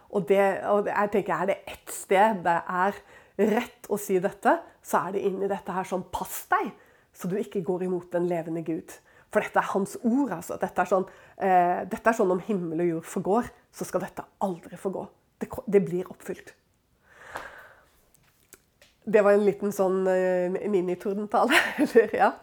Og, 0.09 0.25
det, 0.29 0.41
og 0.69 0.89
jeg 0.89 1.11
tenker, 1.13 1.33
er 1.35 1.49
det 1.49 1.57
ett 1.69 1.93
sted 1.93 2.41
det 2.45 2.57
er 2.61 3.01
rett 3.49 3.89
å 3.89 3.97
si 4.01 4.17
dette, 4.21 4.55
så 4.83 5.05
er 5.05 5.15
det 5.15 5.25
inni 5.27 5.49
dette 5.49 5.73
her 5.73 5.87
sånn 5.87 6.07
Pass 6.13 6.43
deg, 6.51 6.71
så 7.15 7.29
du 7.29 7.37
ikke 7.39 7.63
går 7.65 7.85
imot 7.87 8.11
den 8.13 8.27
levende 8.29 8.63
Gud. 8.65 8.93
For 9.29 9.45
dette 9.45 9.61
er 9.61 9.71
hans 9.73 9.95
ord. 10.01 10.31
altså. 10.33 10.57
Dette 10.61 10.81
er 10.81 10.89
sånn, 10.89 11.05
eh, 11.37 11.85
dette 11.89 12.09
er 12.09 12.17
sånn 12.17 12.33
om 12.33 12.41
himmel 12.45 12.81
og 12.81 12.89
jord 12.93 13.09
forgår, 13.09 13.51
så 13.71 13.85
skal 13.85 14.05
dette 14.05 14.25
aldri 14.41 14.77
forgå. 14.77 15.05
Det, 15.39 15.49
det 15.67 15.83
blir 15.85 16.09
oppfylt. 16.09 16.55
Det 19.09 19.23
var 19.25 19.33
en 19.33 19.45
liten 19.45 19.73
sånn 19.73 20.03
eh, 20.11 20.69
minitordentale. 20.69 21.57
ja. 22.21 22.33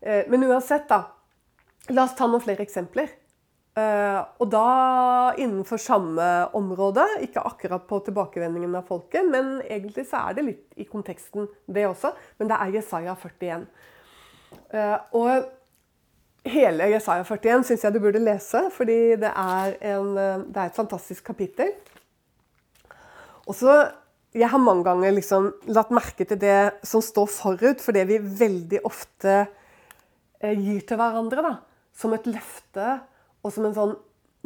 eh, 0.00 0.24
men 0.32 0.46
uansett, 0.48 0.88
da. 0.88 1.04
La 1.92 2.04
oss 2.04 2.16
ta 2.16 2.28
noen 2.28 2.44
flere 2.44 2.64
eksempler. 2.64 3.10
Uh, 3.78 4.24
og 4.42 4.48
da 4.50 4.68
innenfor 5.38 5.78
samme 5.78 6.24
område, 6.56 7.04
ikke 7.22 7.44
akkurat 7.46 7.84
på 7.86 8.00
tilbakevendingen 8.08 8.72
av 8.74 8.88
folket, 8.88 9.28
men 9.28 9.60
egentlig 9.68 10.06
så 10.08 10.24
er 10.24 10.38
det 10.38 10.44
litt 10.46 10.80
i 10.82 10.86
konteksten, 10.88 11.46
det 11.68 11.84
også. 11.86 12.10
Men 12.40 12.50
det 12.50 12.58
er 12.58 12.72
Jesaja 12.78 13.14
41. 13.20 13.68
Uh, 14.72 14.96
og 15.20 16.48
hele 16.48 16.90
Jesaja 16.94 17.22
41 17.28 17.68
syns 17.68 17.86
jeg 17.86 17.94
du 17.94 18.00
burde 18.02 18.24
lese, 18.24 18.64
fordi 18.74 18.98
det 19.20 19.30
er, 19.30 19.76
en, 19.92 20.10
det 20.48 20.64
er 20.64 20.72
et 20.72 20.80
fantastisk 20.80 21.28
kapittel. 21.30 21.70
Og 23.46 23.54
så 23.56 23.78
Jeg 24.36 24.50
har 24.52 24.60
mange 24.60 24.84
ganger 24.84 25.14
liksom 25.16 25.46
latt 25.72 25.92
merke 25.94 26.26
til 26.28 26.38
det 26.40 26.58
som 26.86 27.00
står 27.04 27.30
forut 27.32 27.80
for 27.80 27.96
det 27.96 28.04
vi 28.10 28.18
veldig 28.20 28.82
ofte 28.84 29.38
gir 30.42 30.82
til 30.86 31.00
hverandre, 31.00 31.42
da, 31.42 31.54
som 31.96 32.12
et 32.14 32.28
løfte 32.28 32.98
og 33.42 33.54
som 33.54 33.66
en 33.66 33.74
sånn 33.76 33.96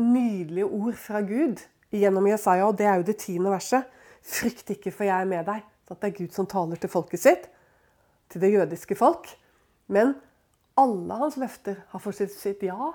nydelig 0.01 0.65
ord 0.69 0.97
fra 1.01 1.21
Gud 1.27 1.61
gjennom 1.93 2.29
Jesaja, 2.31 2.69
og 2.69 2.79
det 2.79 2.87
er 2.89 3.01
jo 3.01 3.09
det 3.11 3.19
tiende 3.21 3.53
verset. 3.53 3.89
Frykt 4.23 4.71
ikke, 4.77 4.93
for 4.95 5.09
jeg 5.09 5.17
er 5.19 5.29
med 5.29 5.45
deg. 5.49 5.67
Så 5.89 5.99
det 5.99 6.09
er 6.09 6.17
Gud 6.17 6.37
som 6.37 6.49
taler 6.49 6.81
til 6.81 6.93
folket 6.93 7.21
sitt, 7.21 7.49
til 8.33 8.45
det 8.45 8.53
jødiske 8.55 8.97
folk. 8.97 9.29
Men 9.93 10.15
alle 10.79 11.19
hans 11.21 11.37
løfter 11.41 11.83
har 11.91 12.01
fått 12.01 12.23
sitt 12.33 12.63
ja 12.65 12.93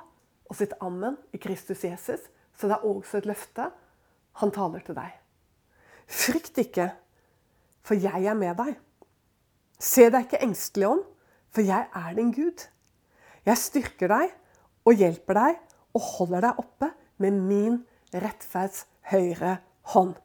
og 0.47 0.56
sitt 0.56 0.73
amen 0.82 1.19
i 1.36 1.41
Kristus 1.41 1.84
Jesus. 1.86 2.23
Så 2.58 2.71
det 2.71 2.80
er 2.80 2.88
også 2.88 3.19
et 3.19 3.30
løfte. 3.30 3.69
Han 4.41 4.54
taler 4.56 4.82
til 4.86 4.97
deg. 4.97 5.13
Frykt 6.08 6.58
ikke, 6.62 6.89
for 7.84 8.00
jeg 8.00 8.26
er 8.26 8.38
med 8.38 8.56
deg. 8.60 8.76
Se 9.80 10.08
deg 10.10 10.26
ikke 10.26 10.43
engstelig 10.48 10.88
om, 10.89 11.02
for 11.54 11.65
jeg 11.67 11.88
er 11.96 12.13
din 12.17 12.32
Gud. 12.36 12.63
Jeg 13.48 13.60
styrker 13.62 14.12
deg 14.12 14.32
og 14.88 15.00
hjelper 15.00 15.38
deg 15.38 15.60
og 15.98 16.08
holder 16.13 16.48
deg 16.48 16.63
oppe 16.63 16.91
med 17.24 17.43
min 17.48 17.82
rettferds 18.13 18.86
høyre 19.12 19.60
hånd. 19.93 20.15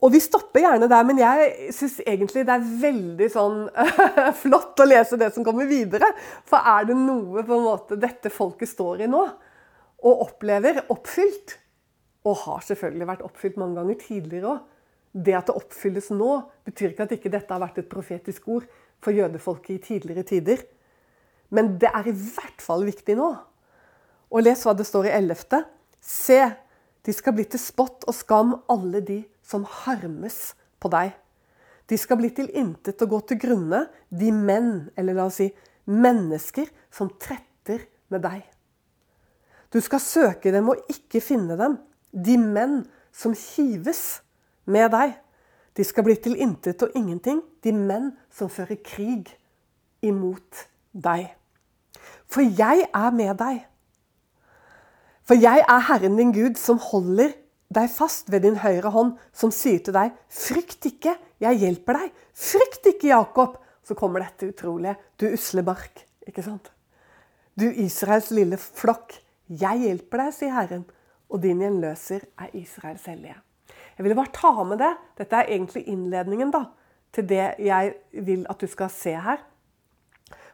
Og 0.00 0.14
vi 0.14 0.20
stopper 0.22 0.62
gjerne 0.64 0.88
der, 0.88 1.04
men 1.04 1.18
jeg 1.20 1.72
syns 1.76 1.98
egentlig 2.06 2.46
det 2.48 2.54
er 2.54 2.68
veldig 2.82 3.26
sånn 3.32 3.58
flott 4.42 4.80
å 4.80 4.86
lese 4.88 5.18
det 5.20 5.28
som 5.34 5.44
kommer 5.44 5.68
videre. 5.68 6.08
For 6.48 6.56
er 6.56 6.88
det 6.88 6.96
noe 6.96 7.44
på 7.44 7.56
en 7.58 7.66
måte 7.66 7.98
dette 8.00 8.32
folket 8.32 8.70
står 8.70 9.04
i 9.04 9.10
nå, 9.12 9.26
og 10.00 10.22
opplever 10.24 10.86
oppfylt, 10.88 11.58
og 12.24 12.36
har 12.44 12.64
selvfølgelig 12.66 13.08
vært 13.08 13.24
oppfylt 13.24 13.58
mange 13.60 13.80
ganger 13.80 14.00
tidligere 14.00 14.54
òg 14.54 14.66
Det 15.10 15.34
at 15.34 15.48
det 15.48 15.56
oppfylles 15.58 16.12
nå, 16.14 16.28
betyr 16.62 16.92
ikke 16.92 17.02
at 17.02 17.12
ikke 17.16 17.32
dette 17.32 17.50
har 17.50 17.58
vært 17.58 17.80
et 17.82 17.88
profetisk 17.90 18.44
ord 18.46 18.66
for 19.02 19.10
jødefolket 19.10 19.72
i 19.74 19.78
tidligere 19.82 20.22
tider. 20.22 20.60
Men 21.50 21.72
det 21.82 21.90
er 21.90 22.06
i 22.06 22.14
hvert 22.14 22.62
fall 22.62 22.84
viktig 22.86 23.16
nå. 23.18 23.32
Og 24.30 24.44
les 24.46 24.62
hva 24.62 24.76
det 24.78 24.86
står 24.86 25.08
i 25.08 25.14
11. 25.16 25.64
Se, 25.98 26.38
de 27.02 27.16
skal 27.16 27.34
bli 27.34 27.48
til 27.50 27.58
spott 27.58 28.06
og 28.06 28.14
skam, 28.14 28.54
alle 28.70 29.02
de 29.02 29.18
som 29.42 29.66
harmes 29.66 30.54
på 30.78 30.92
deg. 30.94 31.10
De 31.90 31.98
skal 31.98 32.20
bli 32.20 32.30
til 32.30 32.46
intet 32.54 33.02
og 33.02 33.16
gå 33.16 33.20
til 33.32 33.42
grunne, 33.42 33.82
de 34.14 34.30
menn, 34.30 34.92
eller 34.94 35.16
la 35.16 35.26
oss 35.26 35.40
si 35.42 35.48
mennesker, 35.90 36.70
som 36.94 37.10
tretter 37.18 37.82
med 38.14 38.22
deg. 38.22 38.44
Du 39.74 39.80
skal 39.82 40.02
søke 40.02 40.52
dem 40.54 40.70
og 40.70 40.86
ikke 40.90 41.22
finne 41.22 41.58
dem, 41.58 41.80
de 42.12 42.36
menn 42.38 42.82
som 43.12 43.34
hives 43.36 44.20
med 44.70 44.90
deg. 44.94 45.16
De 45.76 45.86
skal 45.86 46.04
bli 46.06 46.16
til 46.18 46.38
intet 46.40 46.82
og 46.82 46.94
ingenting, 46.98 47.42
de 47.62 47.72
menn 47.72 48.10
som 48.32 48.50
fører 48.50 48.80
krig 48.84 49.30
imot 50.02 50.66
deg. 50.92 51.30
For 52.30 52.42
jeg 52.44 52.86
er 52.86 53.14
med 53.14 53.34
deg. 53.40 53.62
For 55.26 55.38
jeg 55.38 55.62
er 55.62 55.86
Herren 55.86 56.18
din 56.18 56.32
Gud, 56.34 56.58
som 56.58 56.80
holder 56.82 57.34
deg 57.70 57.90
fast 57.92 58.30
ved 58.32 58.42
din 58.42 58.58
høyre 58.58 58.90
hånd, 58.90 59.14
som 59.30 59.52
sier 59.54 59.82
til 59.84 59.94
deg, 59.94 60.14
frykt 60.26 60.88
ikke, 60.90 61.14
jeg 61.42 61.60
hjelper 61.62 62.00
deg. 62.00 62.22
Frykt 62.34 62.88
ikke, 62.90 63.12
Jakob. 63.12 63.58
Så 63.86 63.96
kommer 63.98 64.22
dette 64.22 64.50
utrolige, 64.50 64.96
du 65.18 65.28
usle 65.30 65.62
bark. 65.66 66.02
Ikke 66.26 66.42
sant? 66.44 66.68
Du 67.58 67.66
Israels 67.70 68.30
lille 68.34 68.58
flokk, 68.60 69.16
jeg 69.50 69.84
hjelper 69.86 70.24
deg, 70.24 70.34
sier 70.34 70.54
Herren, 70.54 70.84
og 71.30 71.42
din 71.42 71.62
gjenløser 71.62 72.26
er 72.38 72.52
Israels 72.58 73.06
hellige. 73.06 73.36
Jeg 73.96 74.04
ville 74.04 74.18
bare 74.18 74.34
ta 74.34 74.50
med 74.64 74.80
det. 74.82 74.90
Dette 75.18 75.38
er 75.38 75.52
egentlig 75.54 75.84
innledningen 75.88 76.50
da, 76.54 76.64
til 77.14 77.26
det 77.30 77.54
jeg 77.62 77.94
vil 78.26 78.46
at 78.50 78.60
du 78.60 78.66
skal 78.70 78.90
se 78.92 79.14
her. 79.14 79.42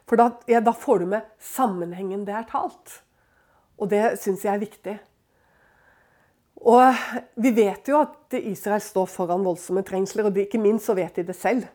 For 0.07 0.19
da, 0.19 0.29
ja, 0.47 0.61
da 0.63 0.71
får 0.71 1.03
du 1.03 1.11
med 1.11 1.27
sammenhengen 1.43 2.25
det 2.27 2.35
er 2.37 2.47
talt. 2.49 3.01
Og 3.77 3.89
det 3.91 4.17
syns 4.21 4.45
jeg 4.45 4.53
er 4.53 4.63
viktig. 4.63 4.97
Og 6.67 7.01
vi 7.37 7.51
vet 7.53 7.89
jo 7.89 7.99
at 8.01 8.37
Israel 8.39 8.81
står 8.81 9.09
foran 9.11 9.45
voldsomme 9.45 9.83
trengsler, 9.85 10.25
og 10.25 10.39
ikke 10.41 10.61
minst 10.61 10.89
så 10.89 10.95
vet 10.97 11.19
de 11.19 11.27
det 11.27 11.35
selv. 11.37 11.67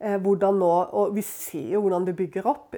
Eh, 0.00 0.16
nå, 0.20 0.72
og 0.92 1.14
Vi 1.14 1.22
ser 1.22 1.72
jo 1.74 1.80
hvordan 1.80 2.06
det 2.06 2.16
bygger 2.16 2.46
opp 2.46 2.74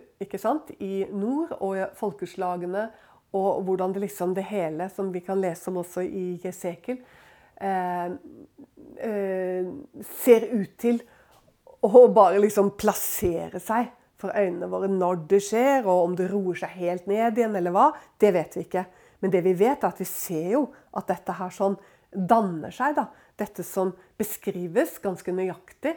i 0.81 1.07
nord 1.11 1.53
og 1.61 1.77
folkeslagene. 1.95 2.91
Og 3.33 3.63
hvordan 3.65 3.95
det 3.95 4.05
liksom 4.05 4.35
det 4.37 4.45
hele, 4.51 4.89
som 4.93 5.09
vi 5.13 5.23
kan 5.25 5.41
lese 5.41 5.71
om 5.71 5.81
også 5.81 6.05
i 6.05 6.27
Jesekel, 6.43 6.99
eh, 7.57 8.13
eh, 9.01 9.71
ser 10.21 10.49
ut 10.53 10.77
til 10.79 11.01
å 11.83 12.07
bare 12.13 12.41
liksom 12.43 12.75
plassere 12.79 13.61
seg 13.63 13.89
for 14.21 14.35
øynene 14.37 14.69
våre 14.71 14.91
når 14.91 15.25
det 15.31 15.41
skjer, 15.43 15.87
og 15.87 16.11
om 16.11 16.19
det 16.19 16.29
roer 16.31 16.61
seg 16.61 16.77
helt 16.79 17.09
ned 17.11 17.39
igjen, 17.39 17.57
eller 17.59 17.75
hva, 17.75 17.89
det 18.23 18.35
vet 18.37 18.59
vi 18.59 18.67
ikke. 18.67 18.85
Men 19.23 19.33
det 19.33 19.43
vi 19.47 19.55
vet, 19.59 19.83
er 19.83 19.89
at 19.89 20.03
vi 20.03 20.07
ser 20.09 20.53
jo 20.57 20.67
at 20.99 21.09
dette 21.11 21.35
her 21.39 21.55
sånn 21.55 21.79
danner 22.13 22.75
seg. 22.75 22.97
da. 22.99 23.09
Dette 23.39 23.65
som 23.67 23.95
beskrives 24.19 24.99
ganske 25.03 25.35
nøyaktig 25.35 25.97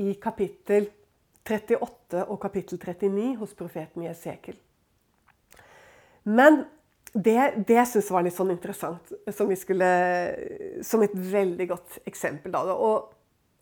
i 0.00 0.14
kapittel 0.22 0.88
38 1.46 2.24
og 2.26 2.38
kapittel 2.42 2.78
39 2.78 3.34
hos 3.40 3.54
profeten 3.58 4.06
Jesekel. 4.06 4.56
Men 6.26 6.64
det, 7.16 7.64
det 7.68 7.78
jeg 7.78 8.04
var 8.10 8.24
litt 8.26 8.36
sånn 8.36 8.52
interessant, 8.52 9.12
som, 9.32 9.50
skulle, 9.56 9.88
som 10.84 11.04
et 11.04 11.14
veldig 11.16 11.66
godt 11.70 11.98
eksempel 12.08 12.52
da, 12.52 12.62
Og 12.76 13.12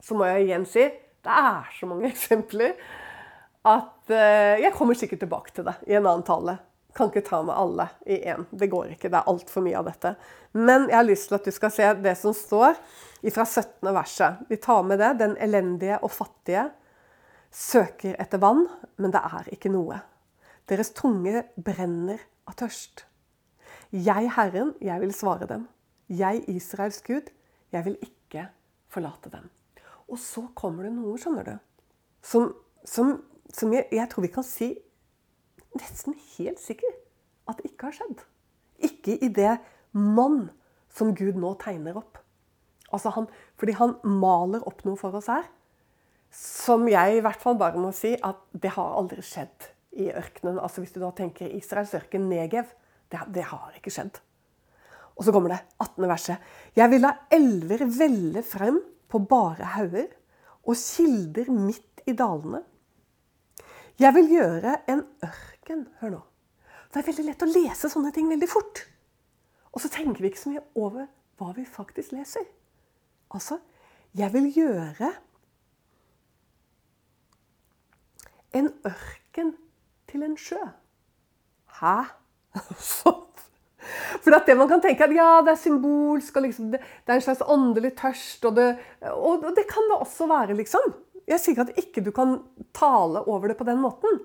så 0.03 0.17
må 0.19 0.27
jeg 0.29 0.49
igjen 0.49 0.67
si 0.69 0.85
det 1.25 1.41
er 1.41 1.71
så 1.73 1.89
mange 1.89 2.11
eksempler 2.13 2.75
at 3.65 4.13
uh, 4.13 4.61
jeg 4.61 4.75
kommer 4.77 4.99
sikkert 4.99 5.23
tilbake 5.25 5.55
til 5.57 5.65
det 5.65 5.79
i 5.89 5.95
en 5.97 6.05
annen 6.05 6.25
tale. 6.27 6.59
Kan 6.95 7.09
ikke 7.09 7.25
ta 7.27 7.41
med 7.43 7.57
alle 7.57 7.87
i 8.07 8.19
én. 8.29 8.45
Det 8.53 8.69
går 8.71 8.93
ikke. 8.93 9.09
Det 9.09 9.19
er 9.19 9.31
altfor 9.31 9.65
mye 9.65 9.79
av 9.81 9.89
dette. 9.89 10.13
Men 10.53 10.85
jeg 10.91 10.99
har 10.99 11.07
lyst 11.09 11.31
til 11.31 11.39
at 11.39 11.49
du 11.49 11.55
skal 11.55 11.73
se 11.75 11.89
det 12.05 12.13
som 12.21 12.37
står 12.37 12.77
fra 13.35 13.47
17. 13.49 13.89
verset. 13.89 14.45
Vi 14.51 14.61
tar 14.63 14.85
med 14.87 15.01
det. 15.03 15.15
Den 15.23 15.35
elendige 15.43 15.97
og 16.05 16.13
fattige 16.13 16.69
søker 17.55 18.15
etter 18.21 18.43
vann, 18.43 18.67
men 19.01 19.15
det 19.15 19.25
er 19.25 19.49
ikke 19.57 19.73
noe. 19.73 20.03
Deres 20.71 20.93
tunge 20.95 21.47
brenner 21.57 22.21
av 22.47 22.61
tørst. 22.61 23.07
Jeg, 23.95 24.31
Herren, 24.35 24.75
jeg 24.83 25.01
vil 25.01 25.15
svare 25.15 25.47
dem. 25.47 25.69
Jeg, 26.11 26.43
Israels 26.51 26.99
Gud, 27.07 27.31
jeg 27.73 27.85
vil 27.87 27.95
ikke 28.03 28.49
forlate 28.91 29.31
dem. 29.31 29.47
Og 30.11 30.19
så 30.19 30.43
kommer 30.59 30.85
det 30.85 30.93
noe, 30.97 31.15
skjønner 31.19 31.47
du, 31.47 31.55
som, 32.25 32.51
som 32.85 33.15
som 33.55 33.73
jeg, 33.75 33.87
jeg, 33.93 34.09
tror 34.11 34.25
vi 34.25 34.33
kan 34.35 34.47
si 34.47 34.71
nesten 35.79 36.17
helt 36.37 36.61
sikkert 36.63 37.01
at 37.51 37.59
det 37.59 37.71
ikke 37.73 37.91
har 37.91 37.99
skjedd. 37.99 38.23
Ikke 38.87 39.17
i 39.23 39.31
det 39.35 39.57
mann 39.93 40.49
som 40.95 41.13
Gud 41.17 41.39
nå 41.39 41.55
tegner 41.63 41.99
opp. 41.99 42.19
Altså 42.95 43.13
han, 43.15 43.29
fordi 43.59 43.75
han 43.79 43.97
maler 44.07 44.65
opp 44.69 44.85
noe 44.87 44.99
for 44.99 45.15
oss 45.19 45.31
her 45.33 45.47
som 46.35 46.89
jeg 46.91 47.19
i 47.19 47.23
hvert 47.23 47.39
fall 47.39 47.55
bare 47.59 47.79
må 47.79 47.93
si 47.95 48.11
at 48.27 48.41
det 48.51 48.73
har 48.75 48.97
aldri 48.99 49.23
skjedd 49.23 49.69
i 50.03 50.09
ørkenen. 50.11 50.59
Altså 50.59 50.83
Hvis 50.83 50.95
du 50.95 50.99
da 50.99 51.13
tenker 51.15 51.53
Israels 51.55 51.93
ørken, 51.95 52.27
Negev, 52.27 52.73
det, 53.15 53.25
det 53.39 53.47
har 53.49 53.79
ikke 53.79 53.93
skjedd. 53.95 54.21
Og 55.15 55.25
så 55.27 55.33
kommer 55.35 55.55
det 55.55 55.61
18. 55.79 56.09
verset. 56.11 56.53
Jeg 56.75 56.91
vil 56.91 57.05
la 57.05 57.15
elver 57.33 57.87
velle 57.87 58.43
frem 58.47 58.81
på 59.11 59.21
bare 59.31 59.75
hauger 59.77 60.09
og 60.65 60.79
kilder 60.79 61.51
midt 61.55 62.03
i 62.11 62.15
dalene. 62.19 62.65
Jeg 64.01 64.11
vil 64.17 64.33
gjøre 64.33 64.79
en 64.91 65.05
ørken 65.23 65.87
Hør 66.01 66.17
nå. 66.17 66.23
Det 66.91 67.01
er 67.01 67.07
veldig 67.07 67.25
lett 67.27 67.43
å 67.43 67.51
lese 67.51 67.91
sånne 67.91 68.11
ting 68.15 68.27
veldig 68.31 68.49
fort. 68.51 68.83
Og 69.75 69.83
så 69.83 69.91
tenker 69.91 70.23
vi 70.23 70.31
ikke 70.31 70.43
så 70.43 70.51
mye 70.53 70.65
over 70.79 71.07
hva 71.39 71.53
vi 71.57 71.65
faktisk 71.67 72.13
leser. 72.15 72.45
Altså, 73.35 73.59
jeg 74.15 74.31
vil 74.35 74.51
gjøre 74.55 75.11
en 78.55 78.71
ørken 78.87 79.55
til 80.11 80.27
en 80.27 80.37
sjø. 80.39 80.61
Hæ? 81.81 81.97
For 84.25 84.33
det 84.33 84.55
man 84.57 84.69
kan 84.71 84.81
tenke 84.81 85.05
at 85.05 85.13
ja, 85.15 85.41
det 85.45 85.53
er 85.53 85.61
symbolsk, 85.61 86.37
og 86.39 86.47
liksom, 86.47 86.71
det, 86.73 86.81
er 87.07 87.19
en 87.19 87.25
slags 87.25 87.43
åndelig 87.45 87.93
tørst. 87.99 88.45
Og 88.49 88.55
det, 88.57 88.69
og, 89.13 89.45
det, 89.57 89.67
kan 89.69 89.91
det 89.91 89.99
også 90.01 90.29
være, 90.31 90.57
liksom. 90.57 90.95
Jeg 91.29 91.41
sier 91.41 91.65
at 91.65 91.75
ikke 91.81 92.05
du 92.05 92.11
kan 92.15 92.39
tale 92.77 93.25
over 93.29 93.51
det 93.51 93.59
på 93.59 93.67
den 93.69 93.83
måten. 93.83 94.23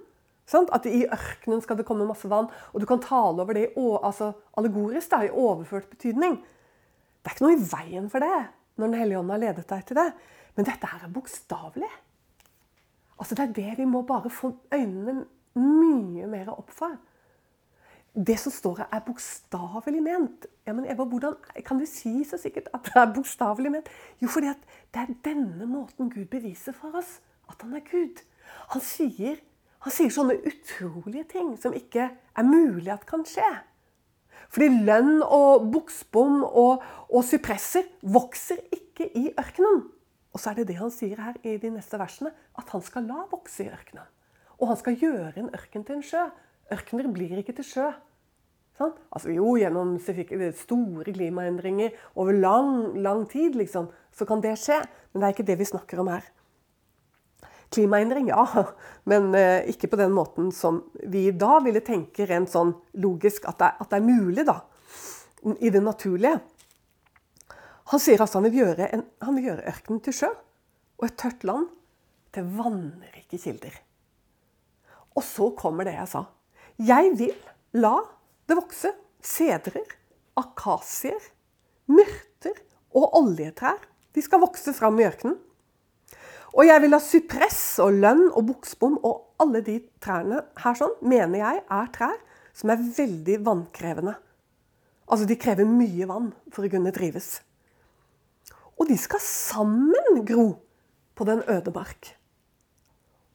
Sant? 0.50 0.72
At 0.74 0.88
i 0.90 1.04
ørkenen 1.06 1.62
skal 1.64 1.80
det 1.80 1.86
komme 1.88 2.08
masse 2.08 2.30
vann. 2.32 2.48
Og 2.74 2.82
du 2.82 2.88
kan 2.90 3.04
tale 3.04 3.44
over 3.44 3.56
det 3.58 3.70
altså, 3.76 4.32
allegorisk, 4.58 5.12
da, 5.12 5.24
i 5.28 5.34
overført 5.34 5.90
betydning. 5.92 6.40
Det 7.20 7.32
er 7.32 7.36
ikke 7.36 7.48
noe 7.48 7.58
i 7.58 7.68
veien 7.74 8.08
for 8.12 8.24
det 8.24 8.48
når 8.80 8.88
Den 8.88 9.02
hellige 9.02 9.20
ånd 9.20 9.32
har 9.34 9.42
ledet 9.42 9.68
deg 9.68 9.82
til 9.88 9.98
det. 10.00 10.08
Men 10.56 10.68
dette 10.70 10.88
her 10.88 11.04
er 11.04 11.12
bokstavelig. 11.12 11.90
Altså 13.20 13.36
Det 13.36 13.44
er 13.44 13.56
det 13.58 13.78
vi 13.82 13.88
må 13.90 14.06
bare 14.08 14.32
få 14.32 14.54
øynene 14.72 15.26
mye 15.60 16.28
mer 16.32 16.54
opp 16.54 16.72
for. 16.72 16.96
Det 18.14 18.40
som 18.42 18.52
står 18.52 18.82
her, 18.82 18.88
er 18.92 19.06
bokstavelig 19.06 20.02
ment. 20.04 20.48
Ja, 20.68 20.74
men 20.74 20.88
Eva, 20.90 21.06
hvordan 21.06 21.36
kan 21.66 21.80
du 21.80 21.86
si 21.86 22.24
så 22.26 22.40
sikkert 22.42 22.72
at 22.74 22.90
det 22.90 22.98
er 22.98 23.14
bokstavelig 23.14 23.72
ment? 23.72 23.90
Jo, 24.22 24.28
fordi 24.28 24.50
det 24.94 25.04
er 25.04 25.14
denne 25.26 25.68
måten 25.70 26.10
Gud 26.10 26.26
beviser 26.32 26.74
for 26.74 26.98
oss 26.98 27.20
at 27.50 27.62
han 27.62 27.76
er 27.78 27.86
Gud. 27.86 28.22
Han 28.74 28.84
sier, 28.84 29.40
han 29.86 29.94
sier 29.94 30.14
sånne 30.14 30.40
utrolige 30.42 31.28
ting 31.36 31.54
som 31.62 31.76
ikke 31.78 32.10
er 32.10 32.48
mulig 32.48 32.92
at 32.94 33.06
kan 33.10 33.26
skje. 33.28 33.50
Fordi 34.50 34.70
lønn 34.88 35.22
og 35.22 35.70
buksbom 35.74 36.42
og, 36.48 36.84
og 37.10 37.26
sypresser 37.28 37.86
vokser 38.02 38.62
ikke 38.74 39.10
i 39.18 39.30
ørkenen. 39.38 39.84
Og 40.34 40.42
så 40.42 40.52
er 40.52 40.60
det 40.60 40.70
det 40.70 40.80
han 40.80 40.94
sier 40.94 41.22
her 41.22 41.38
i 41.46 41.58
de 41.62 41.72
neste 41.74 41.98
versene, 42.00 42.32
at 42.58 42.70
han 42.74 42.84
skal 42.86 43.08
la 43.10 43.26
vokse 43.30 43.66
i 43.66 43.70
ørkenen. 43.70 44.06
Og 44.60 44.72
han 44.72 44.80
skal 44.80 44.98
gjøre 45.00 45.34
en 45.40 45.52
ørken 45.56 45.86
til 45.86 46.00
en 46.00 46.06
sjø. 46.06 46.26
Ørkener 46.74 47.10
blir 47.14 47.40
ikke 47.42 47.56
til 47.58 47.68
sjø. 47.68 47.88
Sånn? 48.80 48.94
Altså 49.12 49.34
Jo, 49.36 49.54
gjennom 49.60 49.98
store 50.00 51.12
klimaendringer 51.12 51.96
over 52.16 52.38
lang, 52.38 52.96
lang 53.04 53.26
tid, 53.30 53.58
liksom, 53.60 53.90
så 54.16 54.28
kan 54.30 54.44
det 54.44 54.56
skje. 54.62 54.80
Men 55.12 55.22
det 55.22 55.28
er 55.28 55.36
ikke 55.36 55.48
det 55.50 55.58
vi 55.60 55.68
snakker 55.68 56.00
om 56.04 56.12
her. 56.14 56.28
Klimaendring, 57.70 58.30
ja, 58.32 58.46
men 59.12 59.34
eh, 59.38 59.68
ikke 59.70 59.92
på 59.92 60.00
den 60.00 60.14
måten 60.16 60.54
som 60.56 60.84
vi 61.12 61.28
da 61.32 61.60
ville 61.66 61.84
tenke 61.86 62.26
rent 62.30 62.50
sånn 62.54 62.72
logisk 63.02 63.46
at 63.50 63.60
det, 63.62 63.74
at 63.84 63.92
det 63.92 64.00
er 64.00 64.08
mulig, 64.08 64.46
da. 64.48 64.62
I 65.60 65.72
det 65.72 65.84
naturlige. 65.84 66.40
Han 67.90 68.02
sier 68.02 68.22
altså 68.22 68.40
han 68.40 68.50
vil 68.50 68.62
gjøre, 68.62 68.90
en, 68.94 69.06
han 69.24 69.38
vil 69.38 69.50
gjøre 69.50 69.70
ørkenen 69.72 70.02
til 70.06 70.16
sjø 70.22 70.32
og 71.00 71.06
et 71.08 71.16
tørt 71.18 71.46
land 71.48 71.70
til 72.36 72.50
vannrike 72.58 73.40
kilder. 73.40 73.78
Og 75.18 75.24
så 75.26 75.50
kommer 75.58 75.88
det 75.88 75.96
jeg 75.96 76.12
sa. 76.12 76.26
Jeg 76.80 77.12
vil 77.20 77.36
la 77.76 77.98
det 78.48 78.56
vokse 78.56 78.94
sedrer, 79.20 79.84
akasier, 80.40 81.20
myrter 81.92 82.56
og 82.96 83.18
oljetrær. 83.20 83.82
De 84.16 84.24
skal 84.24 84.40
vokse 84.42 84.72
fram 84.74 85.00
i 85.02 85.06
ørkenen. 85.10 85.36
Og 86.56 86.66
jeg 86.66 86.82
vil 86.82 86.96
ha 86.96 87.02
sypress 87.04 87.62
og 87.84 88.00
lønn 88.00 88.24
og 88.32 88.48
buksbom 88.48 88.96
og 89.06 89.44
alle 89.44 89.62
de 89.66 89.76
trærne 90.02 90.40
her 90.64 90.78
sånn, 90.80 90.96
mener 91.04 91.44
jeg 91.44 91.62
er 91.62 91.92
trær 91.94 92.16
som 92.58 92.72
er 92.74 92.82
veldig 92.96 93.38
vannkrevende. 93.46 94.16
Altså 95.10 95.28
de 95.30 95.38
krever 95.42 95.68
mye 95.68 96.08
vann 96.10 96.32
for 96.54 96.66
å 96.66 96.72
kunne 96.72 96.94
drives. 96.96 97.42
Og 98.80 98.88
de 98.90 98.98
skal 98.98 99.22
sammen 99.24 100.24
gro 100.26 100.48
på 101.20 101.28
den 101.28 101.44
øde 101.52 101.76
mark. 101.76 102.16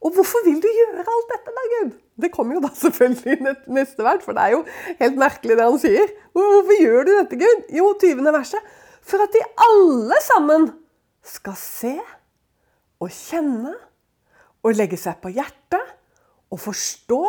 Og 0.05 0.17
hvorfor 0.17 0.45
vil 0.49 0.61
du 0.65 0.69
gjøre 0.69 1.05
alt 1.05 1.31
dette, 1.33 1.55
da, 1.55 1.69
Gud? 1.77 1.95
Det 2.21 2.31
kommer 2.35 2.59
jo 2.59 2.65
da 2.65 2.71
selvfølgelig 2.85 3.55
neste 3.75 4.07
vers, 4.07 4.23
for 4.25 4.37
det 4.37 4.45
er 4.45 4.55
jo 4.55 4.63
helt 5.01 5.19
merkelig 5.21 5.59
det 5.59 5.67
han 5.67 5.81
sier. 5.83 6.13
Hvorfor 6.37 6.81
gjør 6.81 7.09
du 7.09 7.13
dette, 7.17 7.41
Gud? 7.41 7.65
Jo, 7.75 7.91
20. 8.01 8.29
verset. 8.37 8.77
For 9.05 9.21
at 9.21 9.35
de 9.35 9.43
alle 9.67 10.21
sammen 10.25 10.71
skal 11.25 11.57
se 11.59 11.97
og 13.03 13.11
kjenne 13.13 13.75
og 14.65 14.79
legge 14.79 14.97
seg 15.01 15.19
på 15.21 15.33
hjertet 15.35 15.93
og 16.53 16.61
forstå 16.63 17.21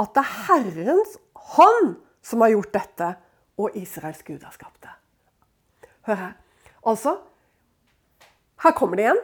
at 0.00 0.14
det 0.14 0.22
er 0.22 0.38
Herrens 0.46 1.18
hånd 1.52 1.96
som 2.24 2.44
har 2.44 2.54
gjort 2.54 2.72
dette, 2.74 3.08
og 3.60 3.74
Israels 3.76 4.22
Gud 4.24 4.40
har 4.46 4.54
skapt 4.54 4.78
det. 4.84 4.92
Hør 6.06 6.18
her. 6.18 6.32
Altså, 6.88 7.16
her 8.62 8.74
kommer 8.78 8.98
det 8.98 9.04
igjen. 9.06 9.20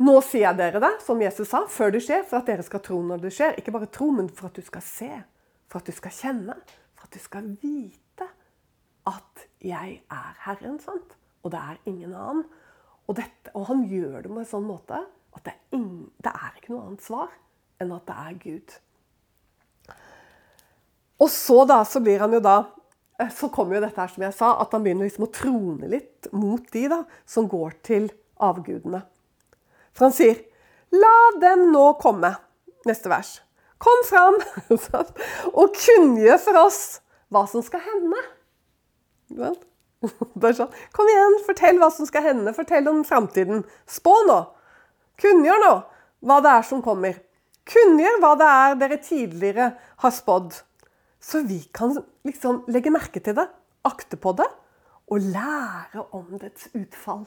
Nå 0.00 0.14
sier 0.24 0.46
jeg 0.46 0.56
dere 0.56 0.80
det, 0.80 0.94
som 1.04 1.20
Jesus 1.20 1.50
sa, 1.50 1.66
før 1.68 1.92
det 1.92 2.00
skjer, 2.06 2.22
for 2.28 2.40
at 2.40 2.48
dere 2.48 2.64
skal 2.64 2.82
tro 2.84 3.00
når 3.04 3.24
det 3.26 3.34
skjer. 3.36 3.58
Ikke 3.60 3.74
bare 3.74 3.90
tro, 3.92 4.08
men 4.16 4.30
for 4.32 4.48
at 4.48 4.56
du 4.56 4.64
skal 4.64 4.84
se, 4.84 5.10
for 5.68 5.82
at 5.82 5.90
du 5.90 5.96
skal 5.96 6.14
kjenne, 6.16 6.56
for 6.96 7.08
at 7.08 7.16
du 7.16 7.20
skal 7.20 7.50
vite 7.60 8.28
at 9.10 9.44
jeg 9.64 10.00
er 10.12 10.32
Herren. 10.46 10.80
sant? 10.80 11.16
Og 11.44 11.52
det 11.52 11.60
er 11.60 11.80
ingen 11.88 12.14
annen. 12.14 12.46
Og, 13.06 13.16
dette, 13.18 13.52
og 13.52 13.68
han 13.68 13.84
gjør 13.90 14.22
det 14.22 14.30
på 14.30 14.40
en 14.40 14.48
sånn 14.48 14.68
måte 14.68 15.04
at 15.30 15.44
det 15.46 15.52
er, 15.52 15.62
ingen, 15.76 16.08
det 16.22 16.32
er 16.32 16.56
ikke 16.56 16.72
noe 16.72 16.88
annet 16.88 17.04
svar 17.04 17.30
enn 17.80 17.92
at 17.94 18.08
det 18.08 18.16
er 18.24 18.36
Gud. 18.42 18.76
Og 21.20 21.28
så 21.32 21.64
da, 21.68 21.82
så 21.84 22.00
blir 22.02 22.22
han 22.22 22.32
jo 22.32 22.40
da 22.44 22.58
Eh, 23.20 23.28
så 23.28 23.48
kommer 23.48 23.76
jo 23.76 23.84
dette 23.84 24.00
her 24.00 24.12
som 24.12 24.24
jeg 24.24 24.36
sa, 24.36 24.54
at 24.62 24.74
han 24.74 24.84
begynner 24.84 25.08
liksom 25.08 25.26
å 25.26 25.32
trone 25.34 25.88
litt 25.92 26.30
mot 26.32 26.64
de 26.72 26.86
da, 26.92 27.02
som 27.28 27.48
går 27.50 27.76
til 27.86 28.08
avgudene. 28.40 29.02
For 29.94 30.08
han 30.08 30.14
sier 30.16 30.36
'La 30.90 31.16
dem 31.40 31.70
nå 31.72 31.92
komme'. 32.02 32.34
Neste 32.86 33.10
vers. 33.12 33.40
Kom 33.78 34.04
fram 34.04 34.36
og 35.60 35.76
kunngjør 35.76 36.38
for 36.42 36.58
oss 36.66 36.80
hva 37.30 37.46
som 37.48 37.62
skal 37.64 37.80
hende. 37.84 38.20
Sånn. 40.58 40.72
Kom 40.96 41.08
igjen, 41.12 41.36
fortell 41.46 41.78
hva 41.80 41.90
som 41.92 42.08
skal 42.08 42.24
hende. 42.24 42.54
Fortell 42.56 42.88
om 42.90 43.04
framtiden. 43.06 43.62
Spå 43.88 44.14
nå. 44.28 44.40
Kunngjør 45.20 45.60
nå 45.64 45.74
hva 46.26 46.40
det 46.44 46.54
er 46.58 46.66
som 46.66 46.82
kommer. 46.84 47.20
Kunngjør 47.70 48.18
hva 48.22 48.32
det 48.40 48.50
er 48.50 48.78
dere 48.80 49.00
tidligere 49.04 49.70
har 50.02 50.14
spådd. 50.16 50.56
Så 51.20 51.44
vi 51.46 51.60
kan 51.76 51.94
liksom 52.26 52.64
legge 52.72 52.92
merke 52.92 53.20
til 53.20 53.36
det, 53.36 53.46
akte 53.86 54.16
på 54.20 54.32
det 54.38 54.48
og 55.10 55.26
lære 55.34 56.04
om 56.16 56.38
dets 56.40 56.68
utfall. 56.76 57.26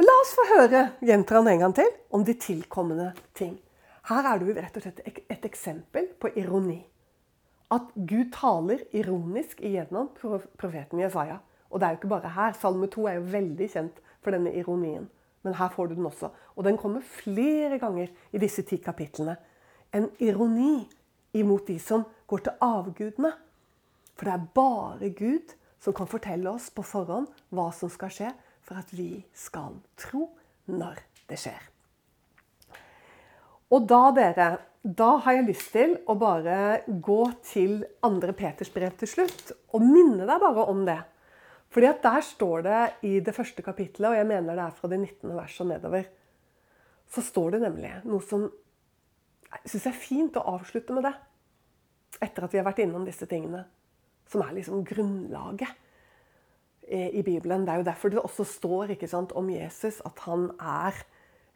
La 0.00 0.12
oss 0.16 0.30
få 0.32 0.46
høre, 0.48 0.80
gjentar 1.04 1.36
han 1.42 1.48
en 1.50 1.58
gang 1.60 1.72
til, 1.76 1.88
om 2.16 2.22
de 2.24 2.32
tilkommende 2.40 3.10
ting. 3.36 3.58
Her 4.08 4.24
er 4.30 4.40
det 4.40 4.54
rett 4.56 4.78
og 4.78 4.84
slett 4.86 5.02
et 5.04 5.44
eksempel 5.44 6.06
på 6.16 6.30
ironi. 6.40 6.78
At 7.68 7.90
Gud 7.94 8.30
taler 8.32 8.86
ironisk 8.96 9.60
igjennom 9.60 10.08
profeten 10.16 11.04
Jesaja. 11.04 11.36
Og 11.68 11.78
det 11.78 11.86
er 11.86 11.92
jo 11.92 12.00
ikke 12.00 12.12
bare 12.14 12.32
her. 12.32 12.56
Salme 12.56 12.88
2 12.88 13.06
er 13.10 13.18
jo 13.18 13.28
veldig 13.36 13.70
kjent 13.74 14.00
for 14.24 14.32
denne 14.32 14.54
ironien. 14.56 15.04
Men 15.44 15.60
her 15.60 15.68
får 15.76 15.92
du 15.92 15.98
den 15.98 16.08
også. 16.08 16.32
Og 16.56 16.64
den 16.64 16.80
kommer 16.80 17.04
flere 17.04 17.76
ganger 17.82 18.08
i 18.32 18.40
disse 18.40 18.64
ti 18.64 18.80
kapitlene. 18.80 19.36
En 19.92 20.08
ironi 20.16 20.88
imot 21.36 21.68
de 21.68 21.76
som 21.78 22.08
går 22.26 22.46
til 22.48 22.56
avgudene. 22.64 23.36
For 24.16 24.24
det 24.24 24.38
er 24.38 24.52
bare 24.56 25.12
Gud 25.12 25.52
som 25.80 25.92
kan 25.92 26.08
fortelle 26.08 26.56
oss 26.56 26.72
på 26.72 26.88
forhånd 26.88 27.28
hva 27.52 27.68
som 27.76 27.92
skal 27.92 28.16
skje, 28.16 28.32
for 28.70 28.78
at 28.78 28.92
vi 28.94 29.16
skal 29.34 29.80
tro 29.98 30.28
når 30.70 31.00
det 31.26 31.38
skjer. 31.42 31.62
Og 33.74 33.86
da, 33.90 34.02
dere, 34.14 34.46
da 34.82 35.08
har 35.24 35.34
jeg 35.34 35.48
lyst 35.48 35.72
til 35.74 35.96
å 36.06 36.14
bare 36.18 36.84
gå 36.86 37.24
til 37.46 37.80
andre 38.06 38.34
Peters 38.38 38.70
brev 38.70 38.94
til 39.00 39.10
slutt. 39.10 39.50
Og 39.74 39.82
minne 39.82 40.22
deg 40.22 40.42
bare 40.42 40.68
om 40.70 40.84
det. 40.86 41.00
Fordi 41.74 41.90
at 41.90 42.00
der 42.06 42.22
står 42.26 42.64
det 42.66 42.78
i 43.10 43.12
det 43.26 43.34
første 43.34 43.62
kapittelet, 43.66 44.12
og 44.12 44.18
jeg 44.18 44.30
mener 44.30 44.54
det 44.54 44.64
er 44.68 44.78
fra 44.78 44.90
det 44.90 45.02
19. 45.02 45.34
verset 45.34 45.66
og 45.66 45.70
nedover, 45.70 46.08
så 47.10 47.26
står 47.26 47.56
det 47.56 47.62
nemlig 47.66 47.92
noe 48.06 48.22
som 48.22 48.46
jeg 49.50 49.70
syns 49.72 49.86
er 49.90 49.98
fint 49.98 50.38
å 50.38 50.46
avslutte 50.54 50.94
med 50.94 51.08
det. 51.10 51.16
etter 52.22 52.44
at 52.44 52.52
vi 52.52 52.58
har 52.58 52.66
vært 52.66 52.82
innom 52.82 53.04
disse 53.06 53.26
tingene, 53.26 53.62
som 54.28 54.42
er 54.42 54.50
liksom 54.56 54.82
grunnlaget 54.84 55.89
i 56.90 57.22
Bibelen. 57.22 57.66
Det 57.66 57.72
er 57.72 57.82
jo 57.82 57.86
derfor 57.86 58.12
det 58.12 58.22
også 58.22 58.44
står 58.44 58.94
sant, 59.06 59.32
om 59.32 59.50
Jesus 59.50 60.00
at 60.04 60.18
han 60.26 60.50
er 60.58 60.96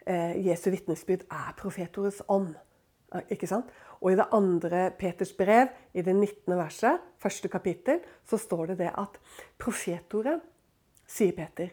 eh, 0.06 0.46
Jesu 0.46 0.70
vitnesbyrd 0.70 1.26
er 1.30 1.54
profetorets 1.58 2.22
ånd. 2.28 2.54
Ikke 3.30 3.46
sant? 3.46 3.70
Og 4.00 4.12
i 4.12 4.18
det 4.18 4.26
andre 4.34 4.90
Peters 4.98 5.32
brev, 5.32 5.70
i 5.94 6.02
det 6.02 6.14
19. 6.14 6.56
verset, 6.58 7.00
første 7.18 7.48
kapittel, 7.48 8.00
så 8.26 8.38
står 8.38 8.72
det 8.72 8.78
det 8.82 8.90
at 8.90 9.20
profetordet, 9.58 10.40
sier 11.06 11.34
Peter, 11.36 11.70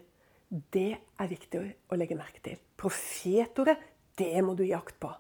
det 0.49 0.91
er 0.91 1.31
viktig 1.31 1.61
å 1.87 1.97
legge 1.97 2.17
merke 2.19 2.43
til. 2.43 2.59
Profetordet, 2.77 3.77
det 4.19 4.43
må 4.43 4.53
du 4.55 4.65
gi 4.65 4.75
akt 4.75 4.97
på. 4.99 5.11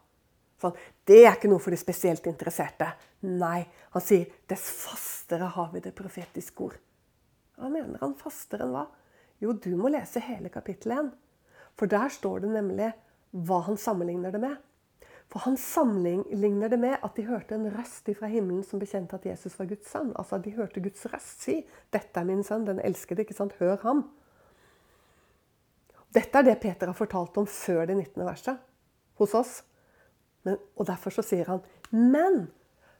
Sånn, 0.61 0.75
det 1.07 1.23
er 1.23 1.33
ikke 1.33 1.49
noe 1.49 1.63
for 1.63 1.73
de 1.73 1.79
spesielt 1.79 2.27
interesserte. 2.29 2.91
Nei, 3.25 3.63
han 3.95 4.03
sier 4.05 4.27
dess 4.51 4.67
fastere 4.83 5.49
har 5.55 5.71
vi 5.73 5.81
det 5.81 5.95
profetiske 5.97 6.67
ord. 6.67 6.77
Hva 7.61 7.69
mener 7.69 8.01
han 8.01 8.17
fastere 8.17 8.65
enn 8.65 8.73
hva? 8.73 8.87
Jo, 9.41 9.53
du 9.53 9.75
må 9.77 9.89
lese 9.93 10.21
hele 10.25 10.49
kapittel 10.53 10.95
1. 10.97 11.11
For 11.77 11.89
der 11.89 12.09
står 12.13 12.43
det 12.43 12.51
nemlig 12.55 12.91
hva 13.31 13.61
han 13.67 13.77
sammenligner 13.79 14.33
det 14.33 14.41
med. 14.41 14.57
For 15.31 15.45
han 15.45 15.55
sammenligner 15.55 16.71
det 16.73 16.79
med 16.81 16.97
at 16.99 17.15
de 17.15 17.23
hørte 17.29 17.55
en 17.55 17.69
røst 17.71 18.09
fra 18.17 18.27
himmelen 18.27 18.65
som 18.67 18.81
bekjente 18.81 19.15
at 19.15 19.27
Jesus 19.29 19.55
var 19.59 19.69
Guds 19.69 19.87
sønn. 19.87 20.09
Altså 20.19 20.41
De 20.43 20.51
hørte 20.57 20.83
Guds 20.83 21.05
røst 21.07 21.45
si 21.45 21.61
'Dette 21.93 22.19
er 22.19 22.27
min 22.27 22.43
sønn, 22.43 22.65
den 22.67 22.81
elskede'. 22.83 23.23
ikke 23.23 23.37
sant? 23.37 23.55
Hør 23.59 23.77
ham. 23.85 24.09
Dette 26.11 26.37
er 26.37 26.43
det 26.43 26.59
Peter 26.59 26.87
har 26.87 26.97
fortalt 26.97 27.37
om 27.37 27.47
før 27.47 27.85
det 27.85 27.95
19. 27.95 28.25
verset 28.25 28.57
hos 29.15 29.33
oss. 29.33 29.63
Men, 30.43 30.57
og 30.75 30.87
Derfor 30.87 31.09
så 31.09 31.23
sier 31.23 31.45
han 31.45 31.61
'men 31.91 32.51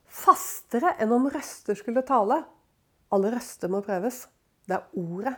fastere 0.08 0.96
enn 1.00 1.12
om 1.12 1.28
røster 1.28 1.76
skulle 1.76 2.02
tale'. 2.02 2.46
Alle 3.12 3.36
røster 3.36 3.68
må 3.68 3.82
prøves. 3.82 4.28
Det 4.72 4.78
er 4.78 5.02
ordet 5.02 5.36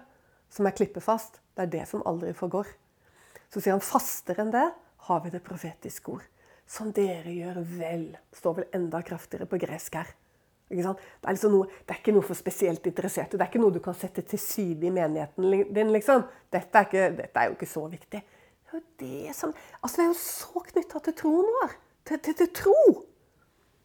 som 0.53 0.69
er 0.69 0.75
klippefast. 0.77 1.39
Det 1.57 1.65
er 1.65 1.71
det 1.73 1.87
som 1.89 2.05
aldri 2.05 2.35
forgår. 2.37 2.69
Så 3.49 3.61
sier 3.61 3.73
han 3.73 3.81
fastere 3.81 4.45
enn 4.45 4.53
det 4.53 4.67
har 5.07 5.23
vi 5.23 5.31
det 5.33 5.41
profetiske 5.45 6.13
ord 6.13 6.27
som 6.69 6.91
dere 6.95 7.33
gjør 7.33 7.61
vel. 7.75 8.05
Står 8.33 8.59
vel 8.59 8.75
enda 8.77 9.01
kraftigere 9.05 9.49
på 9.49 9.59
gresk 9.61 9.97
her. 9.99 10.11
Det 10.69 10.79
er, 10.79 11.33
liksom 11.35 11.53
noe, 11.53 11.67
det 11.83 11.91
er, 11.91 11.99
ikke 11.99 12.13
noe 12.15 12.25
for 12.25 12.37
spesielt 12.39 12.85
interesserte. 12.89 13.37
Det 13.37 13.45
er 13.45 13.51
ikke 13.51 13.61
noe 13.61 13.73
du 13.75 13.81
kan 13.83 13.97
sette 13.97 14.23
til 14.25 14.41
side 14.41 14.87
i 14.87 14.93
menigheten 14.93 15.73
din. 15.75 15.91
liksom. 15.93 16.23
Dette 16.53 16.79
er, 16.79 16.87
ikke, 16.87 17.09
dette 17.19 17.41
er 17.41 17.49
jo 17.49 17.57
ikke 17.57 17.69
så 17.69 17.83
viktig. 17.91 18.21
Det 18.23 18.71
er 18.71 18.79
jo 18.79 18.83
det 19.03 19.35
som, 19.37 19.53
altså 19.81 19.99
vi 19.99 20.05
er 20.05 20.13
jo 20.13 20.19
så 20.21 20.63
knytta 20.71 21.03
til 21.05 21.17
troen 21.19 21.51
vår. 21.59 21.75
Til, 22.09 22.21
til, 22.25 22.37
til 22.39 22.49
tro. 22.57 22.79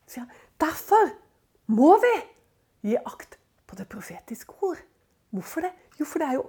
Så 0.08 0.22
ja, 0.22 0.28
derfor 0.64 1.12
må 1.76 1.92
vi 2.04 2.14
gi 2.88 2.96
akt 3.02 3.36
på 3.68 3.76
det 3.76 3.88
profetiske 3.92 4.56
ord. 4.64 4.80
Hvorfor 5.34 5.66
det? 5.66 5.72
Jo, 5.98 6.06
for 6.06 6.22
det 6.22 6.28
er 6.28 6.38
jo 6.38 6.46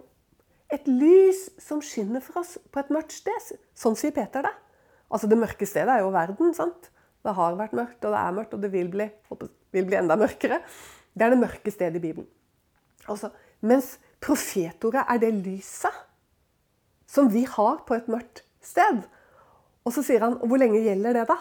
et 0.70 0.86
lys 0.88 1.48
som 1.62 1.82
skinner 1.82 2.22
for 2.24 2.42
oss 2.44 2.58
på 2.70 2.82
et 2.82 2.92
mørkt 2.94 3.16
sted. 3.16 3.54
Sånn 3.78 3.98
sier 4.00 4.14
Peter 4.16 4.46
det. 4.46 4.54
Altså 5.10 5.28
Det 5.28 5.40
mørke 5.40 5.66
stedet 5.66 5.90
er 5.96 6.04
jo 6.04 6.14
verden. 6.14 6.54
sant? 6.54 6.92
Det 7.26 7.34
har 7.36 7.58
vært 7.60 7.74
mørkt, 7.76 8.04
og 8.06 8.14
det 8.14 8.20
er 8.20 8.36
mørkt, 8.36 8.54
og 8.54 8.62
det 8.64 8.72
vil 8.72 8.88
bli, 8.88 9.10
vil 9.76 9.88
bli 9.90 9.98
enda 10.00 10.16
mørkere. 10.16 10.62
Det 11.12 11.26
er 11.26 11.34
det 11.34 11.42
mørke 11.42 11.72
stedet 11.74 11.98
i 12.00 12.04
Bibelen. 12.04 12.28
Altså, 13.10 13.32
mens 13.60 13.98
profetordet 14.24 15.04
er 15.10 15.20
det 15.20 15.34
lyset 15.34 16.06
som 17.10 17.28
vi 17.34 17.44
har 17.50 17.82
på 17.88 17.98
et 17.98 18.08
mørkt 18.08 18.44
sted. 18.64 19.02
Og 19.84 19.96
så 19.96 20.04
sier 20.06 20.24
han 20.24 20.38
og 20.38 20.48
hvor 20.48 20.62
lenge 20.62 20.84
gjelder 20.86 21.18
det, 21.18 21.26
da? 21.32 21.40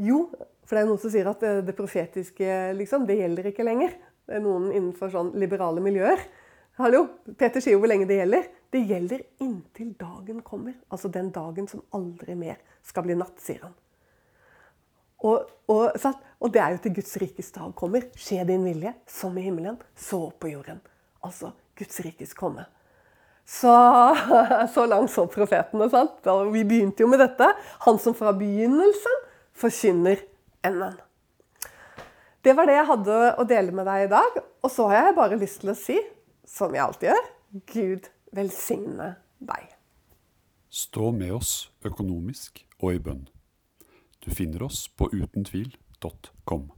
Jo, 0.00 0.24
for 0.64 0.76
det 0.76 0.82
er 0.82 0.88
noen 0.88 1.02
som 1.02 1.12
sier 1.12 1.28
at 1.28 1.42
det, 1.44 1.52
det 1.68 1.76
profetiske 1.76 2.58
liksom, 2.78 3.04
det 3.06 3.20
gjelder 3.20 3.50
ikke 3.50 3.66
lenger. 3.66 3.94
Det 4.26 4.38
er 4.38 4.44
noen 4.44 4.70
innenfor 4.70 5.12
sånn 5.12 5.34
liberale 5.38 5.82
miljøer. 5.84 6.22
Hallo, 6.80 7.02
Peter 7.36 7.60
sier 7.60 7.74
jo 7.74 7.82
hvor 7.82 7.90
lenge 7.90 8.06
det 8.08 8.16
gjelder. 8.22 8.46
Det 8.72 8.80
gjelder 8.88 9.22
inntil 9.44 9.90
dagen 10.00 10.38
kommer. 10.40 10.78
Altså 10.88 11.10
den 11.12 11.28
dagen 11.34 11.66
som 11.68 11.82
aldri 11.92 12.32
mer 12.38 12.56
skal 12.86 13.04
bli 13.04 13.16
natt, 13.20 13.34
sier 13.42 13.66
han. 13.66 13.74
Og, 15.28 15.50
og, 15.68 16.06
og 16.40 16.52
det 16.54 16.62
er 16.64 16.72
jo 16.72 16.78
til 16.80 16.94
Guds 16.96 17.12
rikes 17.20 17.50
dag 17.52 17.74
kommer. 17.76 18.06
Skje 18.16 18.46
din 18.48 18.64
vilje, 18.64 18.94
som 19.04 19.36
i 19.36 19.44
himmelen, 19.44 19.76
så 19.92 20.22
på 20.40 20.54
jorden. 20.54 20.78
Altså 21.20 21.50
Guds 21.76 22.00
rikes 22.06 22.32
komme. 22.38 22.64
Så, 23.44 23.74
så 24.74 24.86
langt 24.88 25.12
så 25.12 25.26
profetene. 25.28 25.90
sant? 25.92 26.16
Da 26.24 26.38
vi 26.48 26.62
begynte 26.64 27.04
jo 27.04 27.10
med 27.12 27.20
dette. 27.20 27.50
Han 27.84 28.00
som 28.00 28.16
fra 28.16 28.32
begynnelsen 28.36 29.20
forkynner 29.52 30.22
enden. 30.64 30.96
Det 32.40 32.56
var 32.56 32.70
det 32.70 32.78
jeg 32.78 32.88
hadde 32.88 33.20
å 33.36 33.44
dele 33.44 33.76
med 33.76 33.84
deg 33.84 34.06
i 34.06 34.10
dag. 34.14 34.40
Og 34.64 34.72
så 34.72 34.88
har 34.88 35.10
jeg 35.10 35.18
bare 35.20 35.40
lyst 35.40 35.60
til 35.60 35.74
å 35.74 35.76
si, 35.76 35.98
som 36.50 36.74
jeg 36.74 36.82
alltid 36.84 37.12
gjør, 37.12 37.28
Gud 37.70 38.10
velsigne 38.36 39.14
deg. 39.38 39.70
Stå 40.70 41.10
med 41.14 41.34
oss 41.34 41.52
økonomisk 41.86 42.64
og 42.80 42.94
i 42.94 43.02
bønn. 43.02 43.24
Du 44.20 44.30
finner 44.34 44.66
oss 44.66 44.84
på 44.88 45.08
utentvil.com. 45.10 46.68